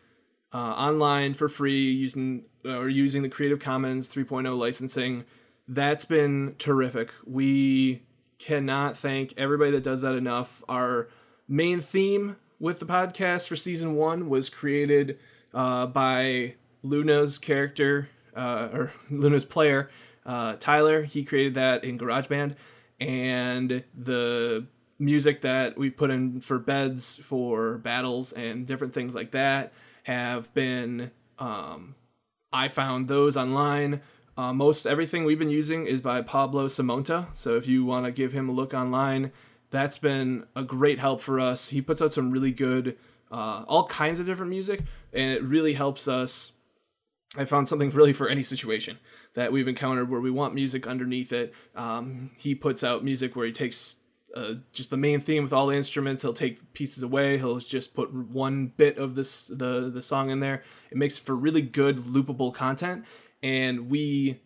uh, 0.53 0.57
online 0.57 1.33
for 1.33 1.47
free 1.47 1.91
using 1.91 2.45
or 2.65 2.89
using 2.89 3.21
the 3.21 3.29
Creative 3.29 3.59
Commons 3.59 4.09
3.0 4.13 4.57
licensing. 4.57 5.25
That's 5.67 6.05
been 6.05 6.55
terrific. 6.57 7.11
We 7.25 8.03
cannot 8.39 8.97
thank 8.97 9.33
everybody 9.37 9.71
that 9.71 9.83
does 9.83 10.01
that 10.01 10.15
enough. 10.15 10.63
Our 10.67 11.09
main 11.47 11.81
theme 11.81 12.37
with 12.59 12.79
the 12.79 12.85
podcast 12.85 13.47
for 13.47 13.55
season 13.55 13.95
one 13.95 14.29
was 14.29 14.49
created 14.49 15.19
uh, 15.53 15.85
by 15.87 16.55
Luna's 16.83 17.37
character 17.37 18.09
uh, 18.35 18.69
or 18.71 18.93
Luna's 19.09 19.45
player, 19.45 19.89
uh, 20.25 20.55
Tyler. 20.59 21.03
He 21.03 21.23
created 21.23 21.53
that 21.55 21.83
in 21.83 21.97
GarageBand, 21.97 22.55
and 22.99 23.83
the 23.95 24.65
music 24.99 25.41
that 25.41 25.77
we've 25.77 25.95
put 25.95 26.11
in 26.11 26.41
for 26.41 26.59
beds, 26.59 27.15
for 27.23 27.77
battles, 27.77 28.33
and 28.33 28.67
different 28.67 28.93
things 28.93 29.15
like 29.15 29.31
that 29.31 29.73
have 30.03 30.53
been. 30.53 31.11
Um, 31.39 31.95
I 32.51 32.67
found 32.67 33.07
those 33.07 33.37
online. 33.37 34.01
Uh, 34.37 34.53
most 34.53 34.85
everything 34.85 35.23
we've 35.23 35.39
been 35.39 35.49
using 35.49 35.85
is 35.85 36.01
by 36.01 36.21
Pablo 36.21 36.67
Simonta. 36.67 37.27
So 37.33 37.55
if 37.55 37.67
you 37.67 37.85
want 37.85 38.05
to 38.05 38.11
give 38.11 38.33
him 38.33 38.49
a 38.49 38.51
look 38.51 38.73
online, 38.73 39.31
that's 39.69 39.97
been 39.97 40.45
a 40.55 40.63
great 40.63 40.99
help 40.99 41.21
for 41.21 41.39
us. 41.39 41.69
He 41.69 41.81
puts 41.81 42.01
out 42.01 42.13
some 42.13 42.31
really 42.31 42.51
good, 42.51 42.97
uh, 43.31 43.63
all 43.67 43.85
kinds 43.85 44.19
of 44.19 44.25
different 44.25 44.49
music, 44.49 44.83
and 45.13 45.31
it 45.31 45.43
really 45.43 45.73
helps 45.73 46.07
us. 46.07 46.53
I 47.37 47.45
found 47.45 47.67
something 47.67 47.91
really 47.91 48.13
for 48.13 48.27
any 48.27 48.41
situation 48.41 48.97
that 49.35 49.51
we've 49.51 49.67
encountered 49.67 50.09
where 50.09 50.19
we 50.19 50.31
want 50.31 50.55
music 50.55 50.87
underneath 50.87 51.31
it. 51.31 51.53
Um, 51.75 52.31
he 52.37 52.55
puts 52.55 52.83
out 52.83 53.03
music 53.03 53.35
where 53.35 53.45
he 53.45 53.51
takes 53.51 53.97
uh, 54.35 54.53
just 54.71 54.89
the 54.89 54.97
main 54.97 55.19
theme 55.19 55.43
with 55.43 55.53
all 55.53 55.67
the 55.67 55.75
instruments. 55.75 56.21
He'll 56.21 56.33
take 56.33 56.73
pieces 56.73 57.03
away. 57.03 57.37
He'll 57.37 57.59
just 57.59 57.93
put 57.93 58.13
one 58.13 58.67
bit 58.77 58.97
of 58.97 59.15
this 59.15 59.47
the 59.47 59.89
the 59.89 60.01
song 60.01 60.29
in 60.29 60.39
there. 60.39 60.63
It 60.91 60.97
makes 60.97 61.17
for 61.17 61.35
really 61.35 61.61
good 61.61 61.97
loopable 61.97 62.53
content, 62.53 63.05
and 63.41 63.89
we, 63.89 64.41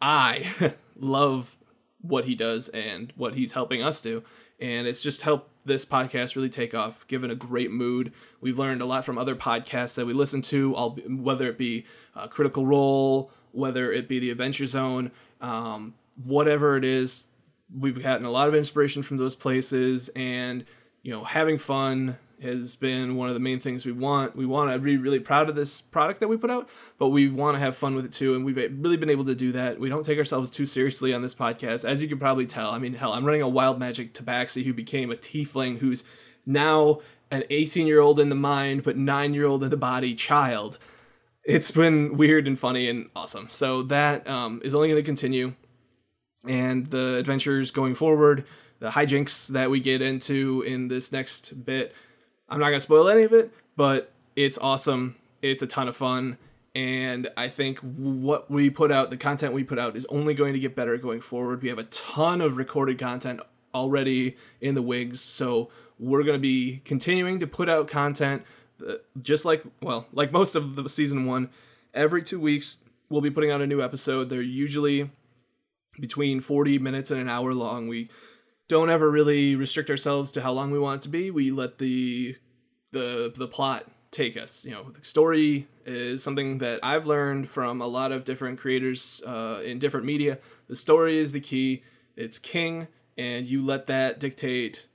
I 0.00 0.74
love 0.96 1.58
what 2.00 2.24
he 2.26 2.34
does 2.34 2.68
and 2.68 3.12
what 3.16 3.34
he's 3.34 3.52
helping 3.52 3.82
us 3.82 4.00
do 4.00 4.22
and 4.60 4.86
it's 4.86 5.02
just 5.02 5.22
helped 5.22 5.50
this 5.64 5.84
podcast 5.84 6.36
really 6.36 6.48
take 6.48 6.74
off, 6.74 7.06
given 7.08 7.30
a 7.30 7.34
great 7.34 7.70
mood. 7.70 8.12
We've 8.40 8.58
learned 8.58 8.80
a 8.80 8.86
lot 8.86 9.04
from 9.04 9.18
other 9.18 9.34
podcasts 9.34 9.96
that 9.96 10.06
we 10.06 10.12
listen 10.12 10.42
to, 10.42 10.72
whether 11.08 11.48
it 11.48 11.58
be 11.58 11.84
uh, 12.14 12.28
Critical 12.28 12.64
Role, 12.64 13.30
whether 13.52 13.92
it 13.92 14.08
be 14.08 14.18
the 14.18 14.30
Adventure 14.30 14.66
Zone, 14.66 15.10
um, 15.40 15.94
whatever 16.22 16.76
it 16.76 16.84
is. 16.84 17.26
We've 17.74 18.00
gotten 18.00 18.26
a 18.26 18.30
lot 18.30 18.48
of 18.48 18.54
inspiration 18.54 19.02
from 19.02 19.16
those 19.16 19.34
places, 19.34 20.08
and 20.10 20.64
you 21.02 21.12
know, 21.12 21.24
having 21.24 21.58
fun, 21.58 22.18
has 22.42 22.76
been 22.76 23.16
one 23.16 23.28
of 23.28 23.34
the 23.34 23.40
main 23.40 23.60
things 23.60 23.86
we 23.86 23.92
want. 23.92 24.36
We 24.36 24.46
want 24.46 24.70
to 24.70 24.78
be 24.78 24.96
really 24.96 25.20
proud 25.20 25.48
of 25.48 25.54
this 25.54 25.80
product 25.80 26.20
that 26.20 26.28
we 26.28 26.36
put 26.36 26.50
out, 26.50 26.68
but 26.98 27.08
we 27.08 27.28
want 27.28 27.54
to 27.54 27.60
have 27.60 27.76
fun 27.76 27.94
with 27.94 28.04
it 28.04 28.12
too. 28.12 28.34
And 28.34 28.44
we've 28.44 28.56
really 28.56 28.96
been 28.96 29.10
able 29.10 29.24
to 29.24 29.34
do 29.34 29.52
that. 29.52 29.80
We 29.80 29.88
don't 29.88 30.04
take 30.04 30.18
ourselves 30.18 30.50
too 30.50 30.66
seriously 30.66 31.14
on 31.14 31.22
this 31.22 31.34
podcast, 31.34 31.88
as 31.88 32.02
you 32.02 32.08
can 32.08 32.18
probably 32.18 32.46
tell. 32.46 32.70
I 32.70 32.78
mean, 32.78 32.94
hell, 32.94 33.12
I'm 33.12 33.24
running 33.24 33.42
a 33.42 33.48
wild 33.48 33.78
magic 33.78 34.12
tabaxi 34.12 34.64
who 34.64 34.74
became 34.74 35.10
a 35.10 35.16
tiefling 35.16 35.78
who's 35.78 36.04
now 36.44 37.00
an 37.30 37.44
18 37.50 37.86
year 37.86 38.00
old 38.00 38.20
in 38.20 38.28
the 38.28 38.34
mind, 38.34 38.82
but 38.82 38.96
nine 38.96 39.34
year 39.34 39.46
old 39.46 39.64
in 39.64 39.70
the 39.70 39.76
body 39.76 40.14
child. 40.14 40.78
It's 41.44 41.70
been 41.70 42.16
weird 42.16 42.46
and 42.46 42.58
funny 42.58 42.88
and 42.88 43.08
awesome. 43.14 43.48
So 43.50 43.82
that 43.84 44.28
um, 44.28 44.60
is 44.64 44.74
only 44.74 44.88
going 44.88 45.00
to 45.00 45.06
continue. 45.06 45.54
And 46.48 46.86
the 46.86 47.16
adventures 47.16 47.70
going 47.70 47.94
forward, 47.94 48.44
the 48.78 48.90
hijinks 48.90 49.48
that 49.48 49.70
we 49.70 49.80
get 49.80 50.02
into 50.02 50.62
in 50.66 50.88
this 50.88 51.12
next 51.12 51.64
bit 51.64 51.94
I'm 52.48 52.60
not 52.60 52.66
gonna 52.66 52.80
spoil 52.80 53.08
any 53.08 53.24
of 53.24 53.32
it, 53.32 53.52
but 53.76 54.12
it's 54.34 54.58
awesome. 54.58 55.16
It's 55.42 55.62
a 55.62 55.66
ton 55.66 55.88
of 55.88 55.96
fun, 55.96 56.38
and 56.74 57.28
I 57.36 57.48
think 57.48 57.78
what 57.78 58.50
we 58.50 58.70
put 58.70 58.92
out, 58.92 59.10
the 59.10 59.16
content 59.16 59.52
we 59.52 59.64
put 59.64 59.78
out, 59.78 59.96
is 59.96 60.06
only 60.06 60.34
going 60.34 60.52
to 60.54 60.58
get 60.58 60.74
better 60.74 60.96
going 60.96 61.20
forward. 61.20 61.62
We 61.62 61.68
have 61.68 61.78
a 61.78 61.84
ton 61.84 62.40
of 62.40 62.56
recorded 62.56 62.98
content 62.98 63.40
already 63.74 64.36
in 64.60 64.74
the 64.74 64.82
wigs, 64.82 65.20
so 65.20 65.70
we're 65.98 66.22
gonna 66.22 66.38
be 66.38 66.80
continuing 66.84 67.40
to 67.40 67.46
put 67.46 67.68
out 67.68 67.88
content, 67.88 68.44
uh, 68.86 68.94
just 69.20 69.44
like 69.44 69.62
well, 69.82 70.06
like 70.12 70.32
most 70.32 70.54
of 70.54 70.76
the 70.76 70.88
season 70.88 71.26
one. 71.26 71.50
Every 71.94 72.22
two 72.22 72.38
weeks, 72.38 72.78
we'll 73.08 73.22
be 73.22 73.30
putting 73.30 73.50
out 73.50 73.62
a 73.62 73.66
new 73.66 73.82
episode. 73.82 74.28
They're 74.28 74.42
usually 74.42 75.10
between 76.00 76.40
40 76.40 76.78
minutes 76.78 77.10
and 77.10 77.20
an 77.20 77.28
hour 77.28 77.52
long. 77.52 77.88
We 77.88 78.10
don't 78.68 78.90
ever 78.90 79.10
really 79.10 79.54
restrict 79.54 79.90
ourselves 79.90 80.32
to 80.32 80.42
how 80.42 80.52
long 80.52 80.70
we 80.70 80.78
want 80.78 81.02
it 81.02 81.02
to 81.02 81.08
be. 81.08 81.30
We 81.30 81.50
let 81.50 81.78
the 81.78 82.36
the 82.92 83.32
the 83.34 83.48
plot 83.48 83.86
take 84.10 84.36
us. 84.36 84.64
You 84.64 84.72
know, 84.72 84.90
the 84.90 85.04
story 85.04 85.68
is 85.84 86.22
something 86.22 86.58
that 86.58 86.80
I've 86.82 87.06
learned 87.06 87.50
from 87.50 87.80
a 87.80 87.86
lot 87.86 88.12
of 88.12 88.24
different 88.24 88.58
creators 88.58 89.22
uh, 89.26 89.60
in 89.64 89.78
different 89.78 90.06
media. 90.06 90.38
The 90.68 90.76
story 90.76 91.18
is 91.18 91.32
the 91.32 91.40
key. 91.40 91.84
It's 92.16 92.38
king, 92.38 92.88
and 93.16 93.46
you 93.46 93.64
let 93.64 93.86
that 93.88 94.18
dictate 94.18 94.88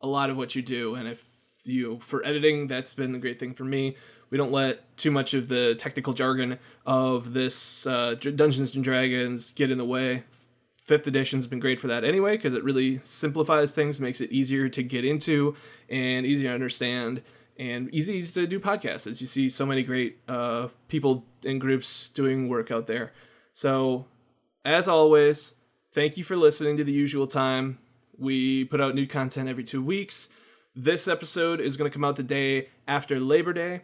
a 0.00 0.06
lot 0.06 0.30
of 0.30 0.36
what 0.36 0.54
you 0.54 0.62
do. 0.62 0.94
And 0.94 1.08
if 1.08 1.26
you 1.64 1.98
for 2.00 2.24
editing, 2.24 2.66
that's 2.66 2.94
been 2.94 3.12
the 3.12 3.18
great 3.18 3.40
thing 3.40 3.54
for 3.54 3.64
me. 3.64 3.96
We 4.28 4.38
don't 4.38 4.52
let 4.52 4.96
too 4.96 5.10
much 5.10 5.34
of 5.34 5.48
the 5.48 5.74
technical 5.76 6.12
jargon 6.12 6.58
of 6.84 7.32
this 7.32 7.86
uh, 7.86 8.14
Dungeons 8.14 8.74
and 8.74 8.82
Dragons 8.82 9.52
get 9.52 9.70
in 9.70 9.78
the 9.78 9.84
way. 9.84 10.24
Fifth 10.86 11.08
edition's 11.08 11.48
been 11.48 11.58
great 11.58 11.80
for 11.80 11.88
that 11.88 12.04
anyway, 12.04 12.36
because 12.36 12.54
it 12.54 12.62
really 12.62 13.00
simplifies 13.02 13.72
things, 13.72 13.98
makes 13.98 14.20
it 14.20 14.30
easier 14.30 14.68
to 14.68 14.84
get 14.84 15.04
into 15.04 15.56
and 15.88 16.24
easier 16.24 16.50
to 16.50 16.54
understand 16.54 17.22
and 17.58 17.92
easy 17.92 18.24
to 18.24 18.46
do 18.46 18.60
podcasts 18.60 19.08
as 19.08 19.20
you 19.20 19.26
see 19.26 19.48
so 19.48 19.66
many 19.66 19.82
great 19.82 20.18
uh, 20.28 20.68
people 20.86 21.24
and 21.44 21.60
groups 21.60 22.10
doing 22.10 22.48
work 22.48 22.70
out 22.70 22.86
there. 22.86 23.12
So, 23.52 24.06
as 24.64 24.86
always, 24.86 25.56
thank 25.92 26.16
you 26.16 26.22
for 26.22 26.36
listening 26.36 26.76
to 26.76 26.84
the 26.84 26.92
usual 26.92 27.26
time. 27.26 27.78
We 28.16 28.64
put 28.64 28.80
out 28.80 28.94
new 28.94 29.08
content 29.08 29.48
every 29.48 29.64
two 29.64 29.82
weeks. 29.82 30.28
This 30.76 31.08
episode 31.08 31.60
is 31.60 31.76
going 31.76 31.90
to 31.90 31.92
come 31.92 32.04
out 32.04 32.14
the 32.14 32.22
day 32.22 32.68
after 32.86 33.18
Labor 33.18 33.52
Day, 33.52 33.80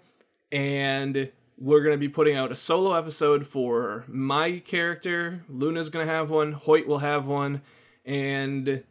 and 0.52 1.32
we're 1.62 1.80
going 1.80 1.94
to 1.94 1.98
be 1.98 2.08
putting 2.08 2.36
out 2.36 2.50
a 2.50 2.56
solo 2.56 2.92
episode 2.92 3.46
for 3.46 4.04
my 4.08 4.58
character. 4.58 5.44
Luna's 5.48 5.90
going 5.90 6.04
to 6.04 6.12
have 6.12 6.28
one, 6.28 6.50
Hoyt 6.50 6.88
will 6.88 6.98
have 6.98 7.28
one, 7.28 7.62
and 8.04 8.82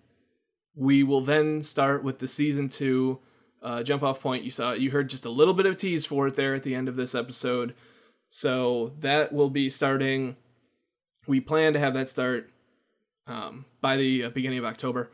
we 0.73 1.03
will 1.03 1.19
then 1.19 1.61
start 1.61 2.01
with 2.01 2.19
the 2.19 2.29
season 2.29 2.69
two 2.69 3.19
uh, 3.61 3.83
jump 3.83 4.03
off 4.03 4.21
point. 4.21 4.45
You 4.45 4.51
saw, 4.51 4.71
you 4.71 4.89
heard 4.89 5.09
just 5.09 5.25
a 5.25 5.29
little 5.29 5.53
bit 5.53 5.65
of 5.65 5.75
tease 5.75 6.05
for 6.05 6.27
it 6.27 6.35
there 6.37 6.55
at 6.55 6.63
the 6.63 6.73
end 6.73 6.87
of 6.87 6.95
this 6.95 7.13
episode. 7.13 7.75
So 8.29 8.93
that 8.99 9.33
will 9.33 9.49
be 9.49 9.69
starting. 9.69 10.37
We 11.27 11.41
plan 11.41 11.73
to 11.73 11.79
have 11.79 11.93
that 11.95 12.07
start 12.07 12.51
um, 13.27 13.65
by 13.81 13.97
the 13.97 14.23
uh, 14.23 14.29
beginning 14.29 14.59
of 14.59 14.65
October. 14.65 15.11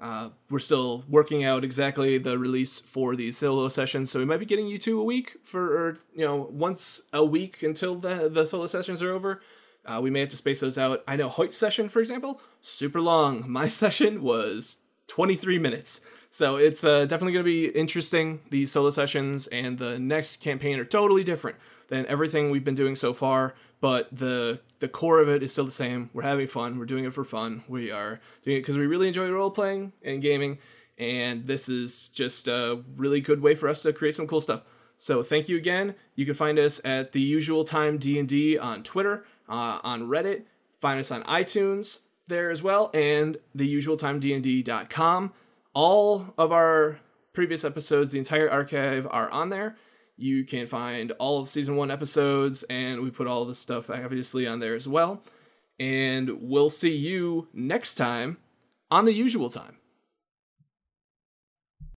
Uh, 0.00 0.30
we're 0.50 0.58
still 0.58 1.04
working 1.08 1.44
out 1.44 1.64
exactly 1.64 2.18
the 2.18 2.36
release 2.36 2.80
for 2.80 3.14
these 3.14 3.36
solo 3.36 3.68
sessions, 3.68 4.10
so 4.10 4.18
we 4.18 4.24
might 4.24 4.40
be 4.40 4.46
getting 4.46 4.66
you 4.66 4.78
two 4.78 5.00
a 5.00 5.04
week 5.04 5.36
for, 5.44 5.62
or, 5.62 5.98
you 6.14 6.24
know, 6.24 6.48
once 6.50 7.02
a 7.12 7.24
week 7.24 7.62
until 7.62 7.94
the 7.94 8.28
the 8.28 8.44
solo 8.44 8.66
sessions 8.66 9.02
are 9.02 9.12
over. 9.12 9.40
Uh, 9.86 10.00
we 10.02 10.10
may 10.10 10.20
have 10.20 10.30
to 10.30 10.36
space 10.36 10.60
those 10.60 10.78
out. 10.78 11.04
I 11.06 11.16
know 11.16 11.28
Hoyt's 11.28 11.56
session, 11.56 11.88
for 11.88 12.00
example, 12.00 12.40
super 12.60 13.00
long. 13.00 13.44
My 13.50 13.68
session 13.68 14.22
was 14.22 14.78
23 15.08 15.58
minutes. 15.58 16.00
So 16.30 16.56
it's 16.56 16.82
uh, 16.82 17.02
definitely 17.04 17.32
going 17.32 17.44
to 17.44 17.50
be 17.50 17.66
interesting. 17.68 18.40
These 18.50 18.72
solo 18.72 18.90
sessions 18.90 19.46
and 19.48 19.78
the 19.78 19.98
next 19.98 20.38
campaign 20.38 20.78
are 20.80 20.84
totally 20.84 21.22
different 21.22 21.58
than 21.88 22.06
everything 22.06 22.50
we've 22.50 22.64
been 22.64 22.74
doing 22.74 22.96
so 22.96 23.12
far. 23.12 23.54
But 23.80 24.08
the 24.10 24.60
the 24.84 24.88
core 24.88 25.18
of 25.18 25.30
it 25.30 25.42
is 25.42 25.50
still 25.50 25.64
the 25.64 25.70
same. 25.70 26.10
We're 26.12 26.24
having 26.24 26.46
fun. 26.46 26.78
We're 26.78 26.84
doing 26.84 27.06
it 27.06 27.14
for 27.14 27.24
fun. 27.24 27.64
We 27.66 27.90
are 27.90 28.20
doing 28.42 28.58
it 28.58 28.60
because 28.60 28.76
we 28.76 28.86
really 28.86 29.08
enjoy 29.08 29.30
role 29.30 29.50
playing 29.50 29.94
and 30.02 30.20
gaming. 30.20 30.58
And 30.98 31.46
this 31.46 31.70
is 31.70 32.10
just 32.10 32.48
a 32.48 32.82
really 32.94 33.22
good 33.22 33.40
way 33.40 33.54
for 33.54 33.66
us 33.66 33.80
to 33.82 33.94
create 33.94 34.14
some 34.14 34.26
cool 34.26 34.42
stuff. 34.42 34.60
So 34.98 35.22
thank 35.22 35.48
you 35.48 35.56
again. 35.56 35.94
You 36.16 36.26
can 36.26 36.34
find 36.34 36.58
us 36.58 36.82
at 36.84 37.12
the 37.12 37.20
usual 37.22 37.64
time 37.64 37.96
D 37.96 38.18
and 38.18 38.28
D 38.28 38.58
on 38.58 38.82
Twitter, 38.82 39.24
uh, 39.48 39.78
on 39.82 40.02
Reddit. 40.02 40.42
Find 40.80 41.00
us 41.00 41.10
on 41.10 41.22
iTunes 41.22 42.00
there 42.26 42.50
as 42.50 42.62
well, 42.62 42.90
and 42.92 43.38
the 43.54 43.66
usual 43.66 43.96
time 43.96 44.20
D&D.com 44.20 45.32
all 45.74 46.34
of 46.36 46.52
our 46.52 47.00
previous 47.32 47.64
episodes, 47.64 48.12
the 48.12 48.18
entire 48.18 48.50
archive, 48.50 49.08
are 49.10 49.30
on 49.30 49.48
there. 49.48 49.76
You 50.16 50.44
can 50.44 50.66
find 50.66 51.12
all 51.12 51.40
of 51.40 51.48
season 51.48 51.76
one 51.76 51.90
episodes, 51.90 52.62
and 52.64 53.02
we 53.02 53.10
put 53.10 53.26
all 53.26 53.44
the 53.44 53.54
stuff 53.54 53.90
obviously 53.90 54.46
on 54.46 54.60
there 54.60 54.74
as 54.74 54.88
well. 54.88 55.22
And 55.80 56.30
we'll 56.40 56.70
see 56.70 56.94
you 56.94 57.48
next 57.52 57.94
time 57.94 58.38
on 58.90 59.04
the 59.04 59.12
usual 59.12 59.50
time. 59.50 59.76